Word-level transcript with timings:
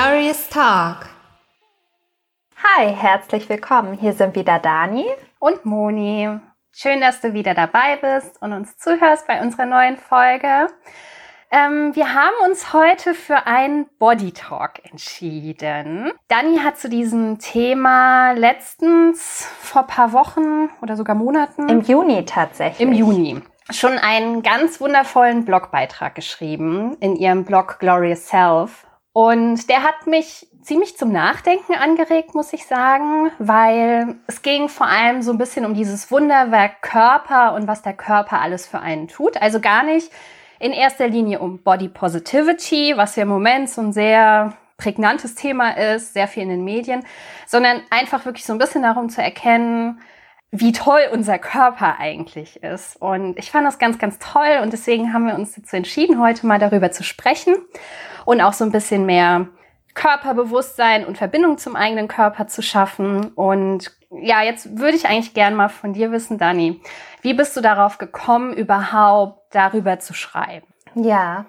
Glorious 0.00 0.48
Talk. 0.48 1.08
Hi, 2.62 2.94
herzlich 2.94 3.48
willkommen. 3.48 3.94
Hier 3.94 4.12
sind 4.12 4.36
wieder 4.36 4.60
Dani 4.60 5.04
und 5.40 5.64
Moni. 5.64 6.38
Schön, 6.70 7.00
dass 7.00 7.20
du 7.20 7.34
wieder 7.34 7.52
dabei 7.52 7.96
bist 7.96 8.40
und 8.40 8.52
uns 8.52 8.78
zuhörst 8.78 9.26
bei 9.26 9.42
unserer 9.42 9.66
neuen 9.66 9.96
Folge. 9.96 10.68
Ähm, 11.50 11.96
wir 11.96 12.14
haben 12.14 12.36
uns 12.48 12.72
heute 12.72 13.12
für 13.12 13.48
einen 13.48 13.86
Body 13.98 14.30
Talk 14.30 14.88
entschieden. 14.88 16.12
Dani 16.28 16.58
hat 16.58 16.78
zu 16.78 16.88
diesem 16.88 17.40
Thema 17.40 18.34
letztens 18.34 19.48
vor 19.60 19.88
paar 19.88 20.12
Wochen 20.12 20.70
oder 20.80 20.94
sogar 20.94 21.16
Monaten. 21.16 21.68
Im 21.68 21.80
Juni 21.80 22.24
tatsächlich. 22.24 22.86
Im 22.86 22.92
Juni. 22.92 23.42
Schon 23.70 23.98
einen 23.98 24.42
ganz 24.42 24.80
wundervollen 24.80 25.44
Blogbeitrag 25.44 26.14
geschrieben 26.14 26.96
in 27.00 27.16
ihrem 27.16 27.44
Blog 27.44 27.80
Glorious 27.80 28.28
Self. 28.28 28.84
Und 29.20 29.68
der 29.68 29.82
hat 29.82 30.06
mich 30.06 30.46
ziemlich 30.62 30.96
zum 30.96 31.10
Nachdenken 31.10 31.74
angeregt, 31.74 32.36
muss 32.36 32.52
ich 32.52 32.66
sagen, 32.66 33.32
weil 33.40 34.14
es 34.28 34.42
ging 34.42 34.68
vor 34.68 34.86
allem 34.86 35.22
so 35.22 35.32
ein 35.32 35.38
bisschen 35.38 35.66
um 35.66 35.74
dieses 35.74 36.12
Wunderwerk 36.12 36.82
Körper 36.82 37.54
und 37.54 37.66
was 37.66 37.82
der 37.82 37.94
Körper 37.94 38.40
alles 38.40 38.64
für 38.64 38.78
einen 38.78 39.08
tut. 39.08 39.42
Also 39.42 39.58
gar 39.58 39.82
nicht 39.82 40.12
in 40.60 40.70
erster 40.70 41.08
Linie 41.08 41.40
um 41.40 41.58
Body 41.64 41.88
Positivity, 41.88 42.92
was 42.96 43.16
ja 43.16 43.24
im 43.24 43.28
Moment 43.28 43.68
so 43.68 43.80
ein 43.80 43.92
sehr 43.92 44.52
prägnantes 44.76 45.34
Thema 45.34 45.70
ist, 45.70 46.14
sehr 46.14 46.28
viel 46.28 46.44
in 46.44 46.50
den 46.50 46.62
Medien, 46.62 47.04
sondern 47.44 47.80
einfach 47.90 48.24
wirklich 48.24 48.44
so 48.44 48.52
ein 48.52 48.60
bisschen 48.60 48.84
darum 48.84 49.08
zu 49.08 49.20
erkennen, 49.20 50.00
wie 50.50 50.72
toll 50.72 51.00
unser 51.12 51.38
Körper 51.38 51.98
eigentlich 51.98 52.62
ist. 52.62 52.96
Und 52.96 53.38
ich 53.38 53.50
fand 53.50 53.66
das 53.66 53.78
ganz, 53.78 53.98
ganz 53.98 54.18
toll 54.18 54.60
und 54.62 54.72
deswegen 54.72 55.12
haben 55.12 55.26
wir 55.26 55.34
uns 55.34 55.54
dazu 55.54 55.76
entschieden, 55.76 56.20
heute 56.20 56.46
mal 56.46 56.58
darüber 56.58 56.90
zu 56.90 57.04
sprechen 57.04 57.54
und 58.24 58.40
auch 58.40 58.54
so 58.54 58.64
ein 58.64 58.72
bisschen 58.72 59.04
mehr 59.04 59.48
Körperbewusstsein 59.94 61.04
und 61.04 61.18
Verbindung 61.18 61.58
zum 61.58 61.76
eigenen 61.76 62.08
Körper 62.08 62.46
zu 62.46 62.62
schaffen. 62.62 63.28
Und 63.34 63.90
ja, 64.10 64.42
jetzt 64.42 64.78
würde 64.78 64.96
ich 64.96 65.06
eigentlich 65.06 65.34
gern 65.34 65.54
mal 65.54 65.68
von 65.68 65.92
dir 65.92 66.12
wissen, 66.12 66.38
Dani, 66.38 66.80
wie 67.20 67.34
bist 67.34 67.56
du 67.56 67.60
darauf 67.60 67.98
gekommen, 67.98 68.52
überhaupt 68.54 69.54
darüber 69.54 69.98
zu 69.98 70.14
schreiben? 70.14 70.66
Ja, 70.94 71.46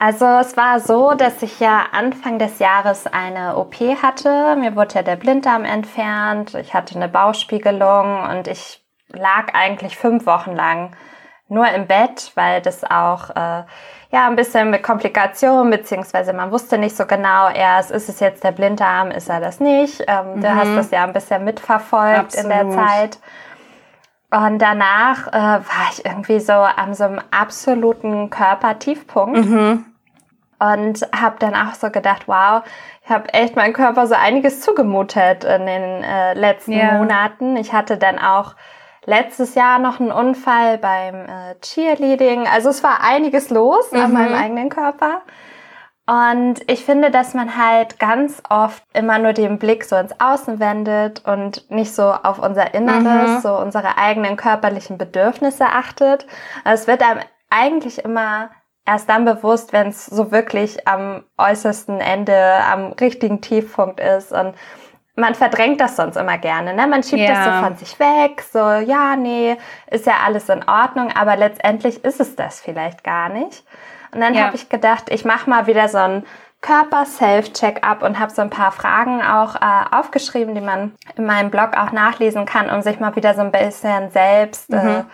also 0.00 0.24
es 0.24 0.56
war 0.56 0.80
so, 0.80 1.12
dass 1.12 1.42
ich 1.42 1.60
ja 1.60 1.84
Anfang 1.92 2.38
des 2.38 2.58
Jahres 2.58 3.06
eine 3.06 3.58
OP 3.58 3.74
hatte. 4.02 4.56
Mir 4.56 4.74
wurde 4.74 4.94
ja 4.94 5.02
der 5.02 5.16
Blinddarm 5.16 5.66
entfernt. 5.66 6.54
Ich 6.54 6.72
hatte 6.72 6.96
eine 6.96 7.06
Bauchspiegelung 7.06 8.22
und 8.30 8.48
ich 8.48 8.82
lag 9.08 9.52
eigentlich 9.52 9.98
fünf 9.98 10.24
Wochen 10.24 10.52
lang 10.52 10.96
nur 11.48 11.68
im 11.68 11.86
Bett, 11.86 12.32
weil 12.34 12.62
das 12.62 12.82
auch 12.82 13.28
äh, 13.28 13.64
ja 14.10 14.26
ein 14.26 14.36
bisschen 14.36 14.70
mit 14.70 14.82
Komplikationen, 14.82 15.70
beziehungsweise 15.70 16.32
man 16.32 16.50
wusste 16.50 16.78
nicht 16.78 16.96
so 16.96 17.04
genau 17.04 17.50
erst, 17.50 17.90
ist 17.90 18.08
es 18.08 18.20
jetzt 18.20 18.42
der 18.42 18.52
Blinddarm, 18.52 19.10
ist 19.10 19.28
er 19.28 19.40
das 19.40 19.60
nicht. 19.60 20.02
Ähm, 20.06 20.36
mhm. 20.36 20.40
Du 20.40 20.54
hast 20.54 20.76
das 20.76 20.90
ja 20.92 21.04
ein 21.04 21.12
bisschen 21.12 21.44
mitverfolgt 21.44 22.36
Absolut. 22.36 22.50
in 22.52 22.70
der 22.70 22.70
Zeit. 22.70 23.18
Und 24.30 24.60
danach 24.60 25.26
äh, 25.26 25.32
war 25.32 25.90
ich 25.92 26.06
irgendwie 26.06 26.40
so 26.40 26.52
an 26.52 26.94
so 26.94 27.04
einem 27.04 27.20
absoluten 27.32 28.30
Körpertiefpunkt. 28.30 29.44
Mhm. 29.44 29.89
Und 30.60 31.06
habe 31.16 31.36
dann 31.38 31.54
auch 31.54 31.74
so 31.74 31.90
gedacht, 31.90 32.28
wow, 32.28 32.62
ich 33.02 33.10
habe 33.10 33.32
echt 33.32 33.56
meinen 33.56 33.72
Körper 33.72 34.06
so 34.06 34.14
einiges 34.14 34.60
zugemutet 34.60 35.44
in 35.44 35.66
den 35.66 36.04
äh, 36.04 36.34
letzten 36.34 36.72
yeah. 36.72 36.98
Monaten. 36.98 37.56
Ich 37.56 37.72
hatte 37.72 37.96
dann 37.96 38.18
auch 38.18 38.54
letztes 39.06 39.54
Jahr 39.54 39.78
noch 39.78 40.00
einen 40.00 40.12
Unfall 40.12 40.76
beim 40.78 41.14
äh, 41.14 41.54
Cheerleading. 41.62 42.46
Also 42.46 42.68
es 42.68 42.82
war 42.82 43.02
einiges 43.02 43.50
los 43.50 43.90
mhm. 43.90 44.00
an 44.00 44.12
meinem 44.12 44.34
eigenen 44.34 44.68
Körper. 44.68 45.22
Und 46.06 46.56
ich 46.66 46.84
finde, 46.84 47.10
dass 47.10 47.34
man 47.34 47.56
halt 47.56 48.00
ganz 48.00 48.42
oft 48.48 48.82
immer 48.94 49.18
nur 49.18 49.32
den 49.32 49.58
Blick 49.58 49.84
so 49.84 49.94
ins 49.96 50.18
Außen 50.20 50.58
wendet 50.58 51.24
und 51.24 51.70
nicht 51.70 51.94
so 51.94 52.02
auf 52.02 52.40
unser 52.40 52.74
Inneres, 52.74 53.30
mhm. 53.30 53.40
so 53.40 53.56
unsere 53.56 53.96
eigenen 53.96 54.36
körperlichen 54.36 54.98
Bedürfnisse 54.98 55.66
achtet. 55.66 56.26
Also 56.64 56.82
es 56.82 56.86
wird 56.88 57.02
einem 57.02 57.20
eigentlich 57.48 58.04
immer 58.04 58.50
erst 58.86 59.08
dann 59.08 59.24
bewusst, 59.24 59.72
wenn 59.72 59.88
es 59.88 60.06
so 60.06 60.32
wirklich 60.32 60.86
am 60.88 61.24
äußersten 61.38 62.00
Ende, 62.00 62.36
am 62.70 62.92
richtigen 62.92 63.40
Tiefpunkt 63.40 64.00
ist 64.00 64.32
und 64.32 64.54
man 65.16 65.34
verdrängt 65.34 65.80
das 65.80 65.96
sonst 65.96 66.16
immer 66.16 66.38
gerne, 66.38 66.74
ne? 66.74 66.86
Man 66.86 67.02
schiebt 67.02 67.22
ja. 67.22 67.34
das 67.34 67.44
so 67.44 67.64
von 67.64 67.76
sich 67.76 68.00
weg, 68.00 68.42
so, 68.42 68.58
ja, 68.58 69.16
nee, 69.16 69.56
ist 69.90 70.06
ja 70.06 70.14
alles 70.24 70.48
in 70.48 70.66
Ordnung, 70.66 71.12
aber 71.14 71.36
letztendlich 71.36 72.04
ist 72.04 72.20
es 72.20 72.36
das 72.36 72.60
vielleicht 72.60 73.04
gar 73.04 73.28
nicht. 73.28 73.64
Und 74.12 74.20
dann 74.20 74.34
ja. 74.34 74.46
habe 74.46 74.56
ich 74.56 74.68
gedacht, 74.68 75.04
ich 75.10 75.24
mache 75.24 75.48
mal 75.48 75.66
wieder 75.66 75.88
so 75.88 75.98
ein 75.98 76.24
Körper-Self-Check-up 76.62 78.02
und 78.02 78.18
habe 78.18 78.32
so 78.32 78.42
ein 78.42 78.50
paar 78.50 78.72
Fragen 78.72 79.22
auch 79.22 79.56
äh, 79.56 79.96
aufgeschrieben, 79.96 80.54
die 80.54 80.60
man 80.60 80.92
in 81.16 81.24
meinem 81.24 81.50
Blog 81.50 81.76
auch 81.76 81.92
nachlesen 81.92 82.44
kann, 82.44 82.68
um 82.70 82.82
sich 82.82 83.00
mal 83.00 83.16
wieder 83.16 83.34
so 83.34 83.40
ein 83.40 83.52
bisschen 83.52 84.10
selbst 84.10 84.72
äh, 84.72 84.76
mhm. 84.76 84.88
äh, 84.88 85.04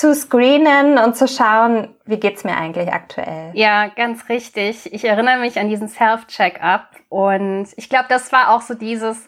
zu 0.00 0.14
screenen 0.14 0.96
und 0.96 1.14
zu 1.14 1.28
schauen, 1.28 1.94
wie 2.06 2.16
geht's 2.16 2.42
mir 2.42 2.56
eigentlich 2.56 2.90
aktuell. 2.90 3.50
Ja, 3.52 3.88
ganz 3.88 4.30
richtig. 4.30 4.90
Ich 4.94 5.04
erinnere 5.04 5.38
mich 5.38 5.60
an 5.60 5.68
diesen 5.68 5.88
Self-Check-up 5.88 6.88
und 7.10 7.68
ich 7.76 7.90
glaube, 7.90 8.06
das 8.08 8.32
war 8.32 8.48
auch 8.48 8.62
so 8.62 8.72
dieses, 8.72 9.26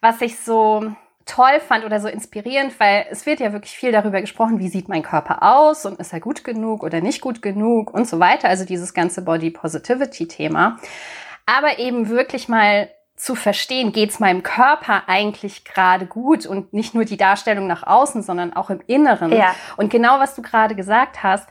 was 0.00 0.20
ich 0.20 0.40
so 0.40 0.90
toll 1.24 1.60
fand 1.60 1.84
oder 1.84 2.00
so 2.00 2.08
inspirierend, 2.08 2.80
weil 2.80 3.06
es 3.12 3.26
wird 3.26 3.38
ja 3.38 3.52
wirklich 3.52 3.76
viel 3.76 3.92
darüber 3.92 4.20
gesprochen, 4.20 4.58
wie 4.58 4.66
sieht 4.66 4.88
mein 4.88 5.04
Körper 5.04 5.44
aus 5.44 5.86
und 5.86 6.00
ist 6.00 6.12
er 6.12 6.18
gut 6.18 6.42
genug 6.42 6.82
oder 6.82 7.00
nicht 7.00 7.20
gut 7.20 7.40
genug 7.40 7.94
und 7.94 8.08
so 8.08 8.18
weiter. 8.18 8.48
Also 8.48 8.64
dieses 8.64 8.94
ganze 8.94 9.22
Body 9.22 9.50
Positivity 9.50 10.26
Thema. 10.26 10.80
Aber 11.46 11.78
eben 11.78 12.08
wirklich 12.08 12.48
mal 12.48 12.90
zu 13.18 13.34
verstehen, 13.34 13.92
geht's 13.92 14.20
meinem 14.20 14.42
Körper 14.42 15.04
eigentlich 15.08 15.64
gerade 15.64 16.06
gut 16.06 16.46
und 16.46 16.72
nicht 16.72 16.94
nur 16.94 17.04
die 17.04 17.16
Darstellung 17.16 17.66
nach 17.66 17.82
außen, 17.82 18.22
sondern 18.22 18.52
auch 18.52 18.70
im 18.70 18.80
Inneren. 18.86 19.32
Ja. 19.32 19.54
Und 19.76 19.90
genau 19.90 20.20
was 20.20 20.34
du 20.34 20.42
gerade 20.42 20.74
gesagt 20.74 21.22
hast, 21.22 21.48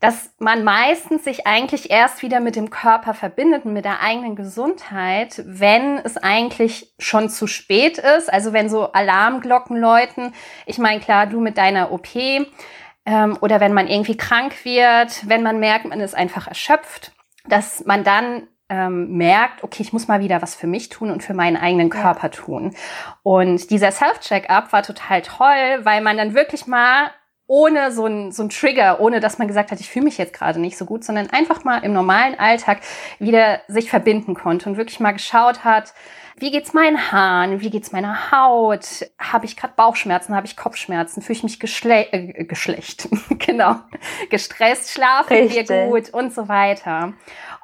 dass 0.00 0.30
man 0.38 0.62
meistens 0.62 1.24
sich 1.24 1.46
eigentlich 1.46 1.90
erst 1.90 2.22
wieder 2.22 2.38
mit 2.38 2.54
dem 2.54 2.70
Körper 2.70 3.14
verbindet 3.14 3.64
und 3.64 3.72
mit 3.72 3.84
der 3.84 4.00
eigenen 4.00 4.36
Gesundheit, 4.36 5.42
wenn 5.44 5.98
es 5.98 6.16
eigentlich 6.16 6.94
schon 7.00 7.28
zu 7.28 7.48
spät 7.48 7.98
ist. 7.98 8.32
Also 8.32 8.52
wenn 8.52 8.68
so 8.68 8.92
Alarmglocken 8.92 9.76
läuten. 9.76 10.34
Ich 10.66 10.78
meine, 10.78 11.00
klar, 11.00 11.26
du 11.26 11.40
mit 11.40 11.58
deiner 11.58 11.90
OP 11.90 12.14
ähm, 12.14 13.38
oder 13.40 13.58
wenn 13.58 13.72
man 13.72 13.88
irgendwie 13.88 14.16
krank 14.16 14.64
wird, 14.64 15.28
wenn 15.28 15.42
man 15.42 15.58
merkt, 15.58 15.86
man 15.86 16.00
ist 16.00 16.14
einfach 16.14 16.46
erschöpft, 16.46 17.10
dass 17.48 17.84
man 17.84 18.04
dann 18.04 18.46
ähm, 18.68 19.16
merkt, 19.16 19.64
okay, 19.64 19.82
ich 19.82 19.92
muss 19.92 20.08
mal 20.08 20.20
wieder 20.20 20.42
was 20.42 20.54
für 20.54 20.66
mich 20.66 20.88
tun 20.88 21.10
und 21.10 21.22
für 21.22 21.34
meinen 21.34 21.56
eigenen 21.56 21.90
Körper 21.90 22.24
ja. 22.24 22.28
tun. 22.28 22.74
Und 23.22 23.70
dieser 23.70 23.90
Self-Check-up 23.90 24.72
war 24.72 24.82
total 24.82 25.22
toll, 25.22 25.80
weil 25.84 26.02
man 26.02 26.16
dann 26.16 26.34
wirklich 26.34 26.66
mal 26.66 27.10
ohne 27.46 27.90
so 27.92 28.04
ein, 28.04 28.30
so 28.30 28.42
ein 28.42 28.50
Trigger, 28.50 29.00
ohne 29.00 29.20
dass 29.20 29.38
man 29.38 29.48
gesagt 29.48 29.70
hat, 29.70 29.80
ich 29.80 29.88
fühle 29.88 30.04
mich 30.04 30.18
jetzt 30.18 30.34
gerade 30.34 30.60
nicht 30.60 30.76
so 30.76 30.84
gut, 30.84 31.02
sondern 31.02 31.30
einfach 31.30 31.64
mal 31.64 31.78
im 31.78 31.94
normalen 31.94 32.38
Alltag 32.38 32.80
wieder 33.18 33.62
sich 33.68 33.88
verbinden 33.88 34.34
konnte 34.34 34.68
und 34.68 34.76
wirklich 34.76 35.00
mal 35.00 35.12
geschaut 35.12 35.64
hat, 35.64 35.94
wie 36.40 36.50
geht's 36.50 36.72
meinen 36.72 37.12
Haaren, 37.12 37.60
wie 37.60 37.70
geht's 37.70 37.92
meiner 37.92 38.30
Haut, 38.30 39.10
habe 39.18 39.46
ich 39.46 39.56
gerade 39.56 39.74
Bauchschmerzen, 39.76 40.34
habe 40.34 40.46
ich 40.46 40.56
Kopfschmerzen, 40.56 41.22
fühle 41.22 41.36
ich 41.36 41.42
mich 41.42 41.60
geschle 41.60 42.12
äh, 42.12 42.44
geschlecht, 42.44 43.08
genau, 43.38 43.76
gestresst, 44.30 44.90
schlafen 44.90 45.32
Richtig. 45.32 45.68
wir 45.68 45.88
gut 45.88 46.10
und 46.10 46.32
so 46.32 46.48
weiter. 46.48 47.14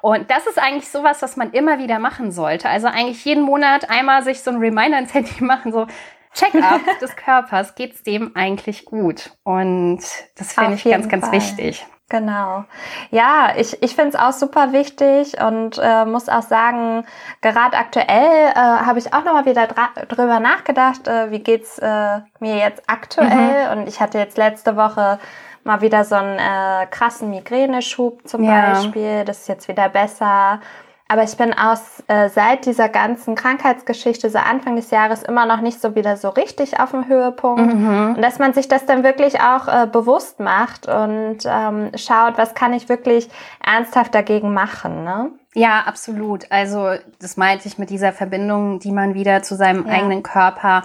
Und 0.01 0.29
das 0.29 0.45
ist 0.45 0.59
eigentlich 0.59 0.89
sowas, 0.89 1.21
was 1.21 1.35
man 1.35 1.51
immer 1.51 1.79
wieder 1.79 1.99
machen 1.99 2.31
sollte. 2.31 2.69
Also 2.69 2.87
eigentlich 2.87 3.23
jeden 3.25 3.43
Monat 3.43 3.89
einmal 3.89 4.23
sich 4.23 4.41
so 4.41 4.51
ein 4.51 4.57
Reminder 4.57 4.99
ins 4.99 5.13
Handy 5.13 5.43
machen, 5.43 5.71
so 5.71 5.87
Check-up 6.33 6.81
des 7.01 7.15
Körpers, 7.15 7.75
geht's 7.75 8.03
dem 8.03 8.35
eigentlich 8.35 8.85
gut? 8.85 9.31
Und 9.43 10.01
das 10.35 10.53
finde 10.53 10.75
ich 10.75 10.83
ganz, 10.83 11.07
ganz 11.07 11.25
Fall. 11.25 11.35
wichtig. 11.35 11.85
Genau. 12.09 12.65
Ja, 13.09 13.53
ich, 13.57 13.81
ich 13.81 13.95
finde 13.95 14.09
es 14.09 14.15
auch 14.15 14.31
super 14.31 14.73
wichtig 14.73 15.41
und 15.41 15.79
äh, 15.81 16.05
muss 16.05 16.29
auch 16.29 16.43
sagen, 16.43 17.03
gerade 17.41 17.75
aktuell 17.75 18.51
äh, 18.51 18.55
habe 18.55 18.99
ich 18.99 19.11
auch 19.11 19.23
nochmal 19.23 19.45
wieder 19.45 19.67
drüber 20.07 20.39
nachgedacht, 20.39 21.07
äh, 21.07 21.31
wie 21.31 21.39
geht's 21.39 21.79
äh, 21.79 22.19
mir 22.39 22.57
jetzt 22.57 22.83
aktuell. 22.85 23.75
Mhm. 23.75 23.79
Und 23.79 23.87
ich 23.87 23.99
hatte 24.01 24.19
jetzt 24.19 24.37
letzte 24.37 24.75
Woche 24.75 25.17
mal 25.63 25.81
wieder 25.81 26.03
so 26.03 26.13
einen 26.13 26.37
äh, 26.37 26.85
krassen 26.91 27.31
Migräneschub 27.31 28.27
zum 28.27 28.43
ja. 28.43 28.73
Beispiel. 28.73 29.25
Das 29.25 29.39
ist 29.39 29.47
jetzt 29.47 29.67
wieder 29.67 29.89
besser. 29.89 30.59
Aber 31.07 31.21
ich 31.23 31.37
bin 31.37 31.53
aus 31.53 32.03
äh, 32.07 32.29
seit 32.29 32.65
dieser 32.65 32.89
ganzen 32.89 33.35
Krankheitsgeschichte, 33.35 34.29
so 34.31 34.39
Anfang 34.39 34.75
des 34.75 34.89
Jahres, 34.89 35.21
immer 35.21 35.45
noch 35.45 35.61
nicht 35.61 35.79
so 35.79 35.93
wieder 35.93 36.17
so 36.17 36.29
richtig 36.29 36.79
auf 36.79 36.91
dem 36.91 37.07
Höhepunkt. 37.07 37.75
Mhm. 37.75 38.15
Und 38.15 38.21
dass 38.23 38.39
man 38.39 38.53
sich 38.53 38.67
das 38.67 38.87
dann 38.87 39.03
wirklich 39.03 39.39
auch 39.39 39.67
äh, 39.67 39.85
bewusst 39.85 40.39
macht 40.39 40.87
und 40.87 41.37
ähm, 41.45 41.91
schaut, 41.95 42.39
was 42.39 42.55
kann 42.55 42.73
ich 42.73 42.89
wirklich 42.89 43.29
ernsthaft 43.63 44.15
dagegen 44.15 44.51
machen. 44.51 45.03
Ne? 45.03 45.29
Ja, 45.53 45.83
absolut. 45.85 46.51
Also 46.51 46.93
das 47.19 47.37
meinte 47.37 47.67
ich 47.67 47.77
mit 47.77 47.91
dieser 47.91 48.11
Verbindung, 48.11 48.79
die 48.79 48.91
man 48.91 49.13
wieder 49.13 49.43
zu 49.43 49.55
seinem 49.55 49.85
ja. 49.85 49.93
eigenen 49.93 50.23
Körper 50.23 50.83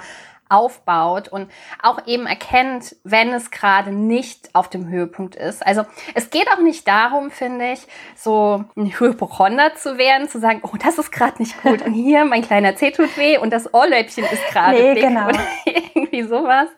aufbaut 0.50 1.29
und 1.29 1.50
auch 1.82 2.06
eben 2.06 2.26
erkennt, 2.26 2.97
wenn 3.05 3.32
es 3.32 3.50
gerade 3.50 3.93
nicht 3.93 4.55
auf 4.55 4.69
dem 4.69 4.88
Höhepunkt 4.88 5.37
ist. 5.37 5.67
Also 5.67 5.85
es 6.14 6.31
geht 6.31 6.49
auch 6.52 6.61
nicht 6.61 6.87
darum, 6.87 7.31
finde 7.31 7.73
ich, 7.73 7.81
so 8.17 8.64
ein 8.76 8.87
Hypochonder 8.87 9.75
zu 9.75 9.97
werden, 9.97 10.29
zu 10.29 10.41
sagen, 10.41 10.61
oh, 10.62 10.76
das 10.82 10.99
ist 10.99 11.12
gerade 11.12 11.41
nicht 11.41 11.62
gut 11.62 11.82
und 11.82 11.93
hier 11.93 12.25
mein 12.25 12.43
kleiner 12.43 12.76
Zeh 12.76 12.91
tut 12.91 13.17
weh 13.17 13.38
und 13.38 13.50
das 13.50 13.73
Ohrläppchen 13.73 14.25
ist 14.25 14.47
gerade 14.49 14.76
nee, 14.76 14.94
dick 14.94 15.05
genau. 15.05 15.29
oder 15.29 15.41
irgendwie 15.94 16.23
sowas, 16.23 16.69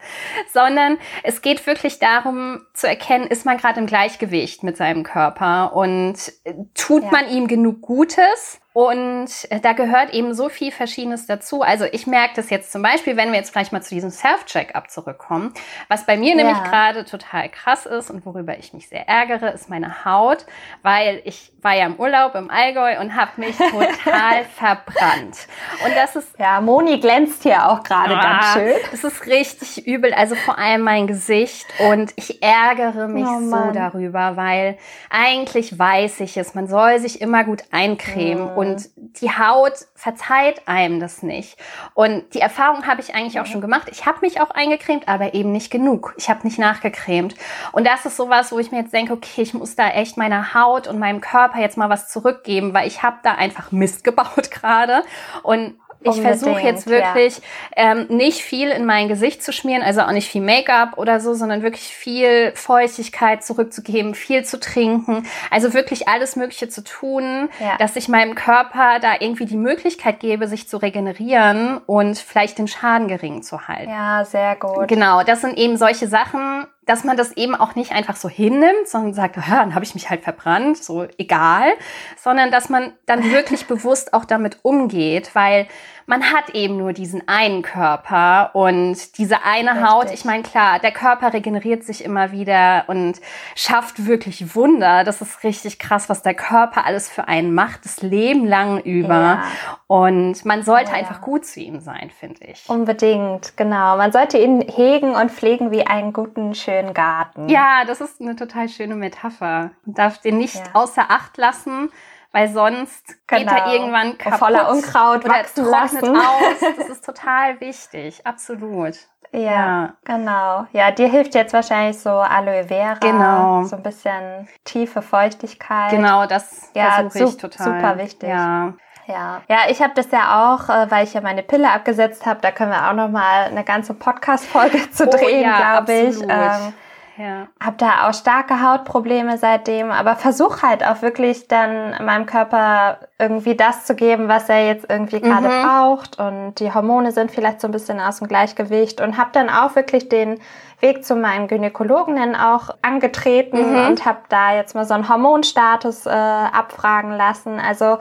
sondern 0.52 0.98
es 1.22 1.42
geht 1.42 1.66
wirklich 1.66 1.98
darum 1.98 2.60
zu 2.74 2.86
erkennen, 2.86 3.26
ist 3.26 3.46
man 3.46 3.56
gerade 3.56 3.80
im 3.80 3.86
Gleichgewicht 3.86 4.62
mit 4.62 4.76
seinem 4.76 5.02
Körper 5.02 5.74
und 5.74 6.32
tut 6.74 7.04
ja. 7.04 7.10
man 7.10 7.28
ihm 7.28 7.48
genug 7.48 7.80
Gutes 7.80 8.61
und 8.72 9.28
äh, 9.50 9.60
da 9.60 9.74
gehört 9.74 10.14
eben 10.14 10.32
so 10.32 10.48
viel 10.48 10.72
Verschiedenes 10.72 11.26
dazu. 11.26 11.60
Also 11.62 11.84
ich 11.92 12.06
merke 12.06 12.34
das 12.36 12.48
jetzt 12.48 12.72
zum 12.72 12.80
Beispiel, 12.80 13.16
wenn 13.16 13.30
wir 13.30 13.38
jetzt 13.38 13.52
gleich 13.52 13.70
mal 13.70 13.82
zu 13.82 13.94
diesem 13.94 14.10
Self-Check-up 14.10 14.90
zurückkommen. 14.90 15.52
Was 15.88 16.06
bei 16.06 16.16
mir 16.16 16.30
ja. 16.30 16.36
nämlich 16.36 16.62
gerade 16.64 17.04
total 17.04 17.50
krass 17.50 17.84
ist 17.84 18.10
und 18.10 18.24
worüber 18.24 18.56
ich 18.58 18.72
mich 18.72 18.88
sehr 18.88 19.06
ärgere, 19.06 19.52
ist 19.52 19.68
meine 19.68 20.06
Haut, 20.06 20.46
weil 20.82 21.20
ich 21.24 21.52
war 21.60 21.74
ja 21.74 21.86
im 21.86 21.96
Urlaub 21.96 22.34
im 22.34 22.50
Allgäu 22.50 22.98
und 22.98 23.14
habe 23.14 23.32
mich 23.36 23.56
total 23.58 24.44
verbrannt. 24.56 25.46
Und 25.84 25.94
das 25.94 26.16
ist 26.16 26.38
ja 26.38 26.60
Moni 26.62 26.98
glänzt 26.98 27.42
hier 27.42 27.68
auch 27.68 27.82
gerade 27.82 28.16
ah, 28.16 28.22
ganz 28.22 28.52
schön. 28.54 28.76
Das 28.90 29.04
ist 29.04 29.26
richtig 29.26 29.86
übel, 29.86 30.14
also 30.14 30.34
vor 30.34 30.58
allem 30.58 30.80
mein 30.80 31.06
Gesicht 31.06 31.66
und 31.90 32.12
ich 32.16 32.42
ärgere 32.42 33.06
mich 33.06 33.26
oh, 33.26 33.40
so 33.40 33.70
darüber, 33.72 34.36
weil 34.36 34.78
eigentlich 35.10 35.78
weiß 35.78 36.20
ich 36.20 36.38
es, 36.38 36.54
man 36.54 36.68
soll 36.68 36.98
sich 37.00 37.20
immer 37.20 37.44
gut 37.44 37.64
eincremen. 37.70 38.54
Mhm 38.54 38.61
und 38.62 38.88
die 38.96 39.30
Haut 39.30 39.72
verzeiht 39.96 40.68
einem 40.68 41.00
das 41.00 41.24
nicht. 41.24 41.56
Und 41.94 42.32
die 42.34 42.40
Erfahrung 42.40 42.86
habe 42.86 43.00
ich 43.00 43.12
eigentlich 43.12 43.40
auch 43.40 43.46
schon 43.46 43.60
gemacht. 43.60 43.88
Ich 43.90 44.06
habe 44.06 44.18
mich 44.20 44.40
auch 44.40 44.50
eingecremt, 44.50 45.08
aber 45.08 45.34
eben 45.34 45.50
nicht 45.50 45.72
genug. 45.72 46.14
Ich 46.16 46.30
habe 46.30 46.46
nicht 46.46 46.60
nachgecremt. 46.60 47.34
Und 47.72 47.86
das 47.86 48.06
ist 48.06 48.16
sowas, 48.16 48.52
wo 48.52 48.60
ich 48.60 48.70
mir 48.70 48.78
jetzt 48.78 48.92
denke, 48.92 49.14
okay, 49.14 49.42
ich 49.42 49.52
muss 49.52 49.74
da 49.74 49.88
echt 49.88 50.16
meiner 50.16 50.54
Haut 50.54 50.86
und 50.86 51.00
meinem 51.00 51.20
Körper 51.20 51.58
jetzt 51.58 51.76
mal 51.76 51.90
was 51.90 52.08
zurückgeben, 52.08 52.72
weil 52.72 52.86
ich 52.86 53.02
habe 53.02 53.16
da 53.24 53.32
einfach 53.32 53.72
Mist 53.72 54.04
gebaut 54.04 54.52
gerade. 54.52 55.02
Und 55.42 55.74
ich 56.04 56.20
versuche 56.20 56.60
jetzt 56.60 56.86
wirklich 56.86 57.38
ja. 57.76 57.92
ähm, 57.92 58.06
nicht 58.08 58.42
viel 58.42 58.70
in 58.70 58.84
mein 58.84 59.08
Gesicht 59.08 59.42
zu 59.42 59.52
schmieren, 59.52 59.82
also 59.82 60.02
auch 60.02 60.12
nicht 60.12 60.28
viel 60.28 60.40
Make-up 60.42 60.98
oder 60.98 61.20
so, 61.20 61.34
sondern 61.34 61.62
wirklich 61.62 61.94
viel 61.94 62.52
Feuchtigkeit 62.54 63.44
zurückzugeben, 63.44 64.14
viel 64.14 64.44
zu 64.44 64.58
trinken, 64.58 65.26
also 65.50 65.74
wirklich 65.74 66.08
alles 66.08 66.36
Mögliche 66.36 66.68
zu 66.68 66.82
tun, 66.84 67.48
ja. 67.60 67.76
dass 67.78 67.96
ich 67.96 68.08
meinem 68.08 68.34
Körper 68.34 68.98
da 69.00 69.14
irgendwie 69.20 69.46
die 69.46 69.56
Möglichkeit 69.56 70.20
gebe, 70.20 70.48
sich 70.48 70.68
zu 70.68 70.76
regenerieren 70.76 71.78
und 71.86 72.18
vielleicht 72.18 72.58
den 72.58 72.68
Schaden 72.68 73.08
gering 73.08 73.42
zu 73.42 73.68
halten. 73.68 73.90
Ja, 73.90 74.24
sehr 74.24 74.56
gut. 74.56 74.88
Genau, 74.88 75.22
das 75.22 75.40
sind 75.40 75.56
eben 75.58 75.76
solche 75.76 76.08
Sachen, 76.08 76.66
dass 76.84 77.04
man 77.04 77.16
das 77.16 77.32
eben 77.36 77.54
auch 77.54 77.74
nicht 77.74 77.92
einfach 77.92 78.16
so 78.16 78.28
hinnimmt, 78.28 78.86
sondern 78.86 79.14
sagt, 79.14 79.36
dann 79.36 79.74
habe 79.74 79.84
ich 79.84 79.94
mich 79.94 80.10
halt 80.10 80.22
verbrannt, 80.22 80.82
so 80.82 81.06
egal, 81.16 81.72
sondern 82.16 82.50
dass 82.50 82.68
man 82.68 82.92
dann 83.06 83.30
wirklich 83.30 83.66
bewusst 83.66 84.14
auch 84.14 84.24
damit 84.24 84.58
umgeht, 84.62 85.34
weil 85.34 85.68
man 86.06 86.32
hat 86.32 86.50
eben 86.50 86.76
nur 86.76 86.92
diesen 86.92 87.26
einen 87.28 87.62
Körper 87.62 88.50
und 88.54 89.18
diese 89.18 89.44
eine 89.44 89.70
Richtig. 89.72 89.88
Haut. 89.88 90.10
Ich 90.12 90.24
meine, 90.24 90.42
klar, 90.42 90.78
der 90.78 90.92
Körper 90.92 91.32
regeneriert 91.32 91.84
sich 91.84 92.04
immer 92.04 92.32
wieder 92.32 92.84
und 92.88 93.20
schafft 93.54 94.06
wirklich 94.06 94.54
Wunder. 94.54 95.04
Das 95.04 95.20
ist 95.20 95.44
richtig 95.44 95.78
krass, 95.78 96.08
was 96.08 96.22
der 96.22 96.34
Körper 96.34 96.86
alles 96.86 97.08
für 97.08 97.28
einen 97.28 97.54
macht, 97.54 97.84
das 97.84 98.02
Leben 98.02 98.46
lang 98.46 98.80
über. 98.80 99.14
Ja. 99.14 99.44
Und 99.86 100.44
man 100.44 100.62
sollte 100.62 100.92
ja. 100.92 100.96
einfach 100.96 101.20
gut 101.20 101.44
zu 101.44 101.60
ihm 101.60 101.80
sein, 101.80 102.10
finde 102.10 102.44
ich. 102.46 102.68
Unbedingt, 102.68 103.56
genau. 103.56 103.96
Man 103.96 104.12
sollte 104.12 104.38
ihn 104.38 104.62
hegen 104.62 105.14
und 105.14 105.30
pflegen 105.30 105.70
wie 105.70 105.86
einen 105.86 106.12
guten, 106.12 106.54
schönen 106.54 106.94
Garten. 106.94 107.48
Ja, 107.48 107.84
das 107.86 108.00
ist 108.00 108.20
eine 108.20 108.36
total 108.36 108.68
schöne 108.68 108.94
Metapher. 108.94 109.70
Man 109.84 109.94
darf 109.94 110.18
den 110.18 110.38
nicht 110.38 110.56
ja. 110.56 110.62
außer 110.72 111.06
Acht 111.08 111.36
lassen 111.36 111.90
weil 112.32 112.48
sonst 112.48 113.06
genau. 113.26 113.40
geht 113.40 113.50
er 113.50 113.60
genau. 113.64 113.72
irgendwann 113.72 114.18
kaputt 114.18 114.38
voller 114.38 114.70
Unkraut 114.70 115.24
oder 115.24 115.42
trocknet 115.42 115.66
lassen. 115.66 116.16
aus. 116.16 116.76
Das 116.78 116.88
ist 116.88 117.04
total 117.04 117.60
wichtig, 117.60 118.26
absolut. 118.26 118.96
Ja, 119.32 119.40
ja, 119.40 119.92
genau. 120.04 120.66
Ja, 120.72 120.90
dir 120.90 121.08
hilft 121.08 121.34
jetzt 121.34 121.54
wahrscheinlich 121.54 121.98
so 121.98 122.10
Aloe 122.10 122.64
Vera. 122.64 122.98
Genau. 123.00 123.62
So 123.62 123.76
ein 123.76 123.82
bisschen 123.82 124.46
tiefe 124.64 125.00
Feuchtigkeit. 125.00 125.90
Genau, 125.90 126.26
das 126.26 126.70
ja, 126.74 126.90
versuche 126.92 127.24
ich 127.24 127.36
total. 127.38 127.66
Super 127.66 127.98
wichtig. 127.98 128.28
Ja. 128.28 128.74
Ja, 129.06 129.42
ja, 129.48 129.58
ich 129.68 129.82
habe 129.82 129.92
das 129.94 130.10
ja 130.12 130.54
auch, 130.54 130.68
äh, 130.68 130.90
weil 130.90 131.04
ich 131.04 131.12
ja 131.12 131.20
meine 131.20 131.42
Pille 131.42 131.70
abgesetzt 131.70 132.24
habe. 132.24 132.40
Da 132.40 132.52
können 132.52 132.70
wir 132.70 132.88
auch 132.88 132.94
noch 132.94 133.08
mal 133.08 133.46
eine 133.46 133.64
ganze 133.64 133.94
Podcast-Folge 133.94 134.90
zu 134.92 135.08
oh 135.08 135.10
drehen, 135.10 135.44
oh, 135.44 135.50
ja, 135.50 135.80
glaube 135.80 135.92
ich. 135.92 136.22
Ähm, 136.22 136.72
ja. 137.18 137.48
Hab 137.62 137.78
da 137.78 138.08
auch 138.08 138.14
starke 138.14 138.62
Hautprobleme 138.62 139.36
seitdem, 139.36 139.90
aber 139.90 140.16
versuch 140.16 140.62
halt 140.62 140.84
auch 140.84 141.02
wirklich 141.02 141.46
dann 141.46 142.04
meinem 142.04 142.24
Körper 142.24 142.98
irgendwie 143.18 143.54
das 143.54 143.84
zu 143.84 143.94
geben, 143.94 144.28
was 144.28 144.48
er 144.48 144.66
jetzt 144.66 144.86
irgendwie 144.88 145.20
gerade 145.20 145.48
mhm. 145.48 145.62
braucht 145.62 146.18
und 146.18 146.54
die 146.54 146.72
Hormone 146.72 147.12
sind 147.12 147.30
vielleicht 147.30 147.60
so 147.60 147.68
ein 147.68 147.72
bisschen 147.72 148.00
aus 148.00 148.18
dem 148.18 148.28
Gleichgewicht 148.28 149.00
und 149.00 149.18
hab 149.18 149.32
dann 149.34 149.50
auch 149.50 149.76
wirklich 149.76 150.08
den 150.08 150.40
Weg 150.80 151.04
zu 151.04 151.14
meinem 151.14 151.48
Gynäkologen 151.48 152.16
dann 152.16 152.34
auch 152.34 152.70
angetreten 152.82 153.70
mhm. 153.70 153.86
und 153.86 154.06
hab 154.06 154.28
da 154.28 154.54
jetzt 154.54 154.74
mal 154.74 154.84
so 154.84 154.94
einen 154.94 155.08
Hormonstatus 155.08 156.06
äh, 156.06 156.10
abfragen 156.10 157.12
lassen. 157.12 157.60
Also, 157.60 157.98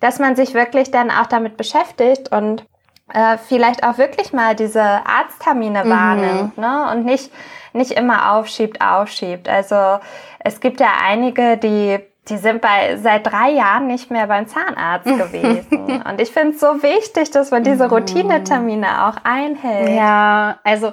dass 0.00 0.18
man 0.18 0.36
sich 0.36 0.54
wirklich 0.54 0.90
dann 0.90 1.10
auch 1.10 1.26
damit 1.26 1.56
beschäftigt 1.56 2.32
und 2.32 2.64
äh, 3.12 3.36
vielleicht 3.38 3.84
auch 3.84 3.98
wirklich 3.98 4.32
mal 4.32 4.54
diese 4.54 4.82
Arzttermine 4.82 5.84
mhm. 5.84 5.90
wahrnimmt 5.90 6.58
ne? 6.58 6.90
und 6.92 7.04
nicht 7.04 7.30
nicht 7.72 7.90
immer 7.90 8.32
aufschiebt, 8.32 8.80
aufschiebt. 8.80 9.48
Also 9.48 9.98
es 10.38 10.60
gibt 10.60 10.80
ja 10.80 10.92
einige, 11.04 11.56
die 11.56 11.98
die 12.28 12.38
sind 12.38 12.62
bei 12.62 12.96
seit 12.96 13.26
drei 13.26 13.50
Jahren 13.50 13.86
nicht 13.86 14.10
mehr 14.10 14.26
beim 14.26 14.46
Zahnarzt 14.46 15.06
gewesen. 15.18 16.02
Und 16.02 16.20
ich 16.20 16.30
finde 16.30 16.54
es 16.54 16.60
so 16.60 16.82
wichtig, 16.82 17.30
dass 17.30 17.50
man 17.50 17.64
diese 17.64 17.84
mhm. 17.84 17.90
Routinetermine 17.90 19.06
auch 19.06 19.16
einhält. 19.24 19.90
Ja, 19.90 20.58
also 20.64 20.92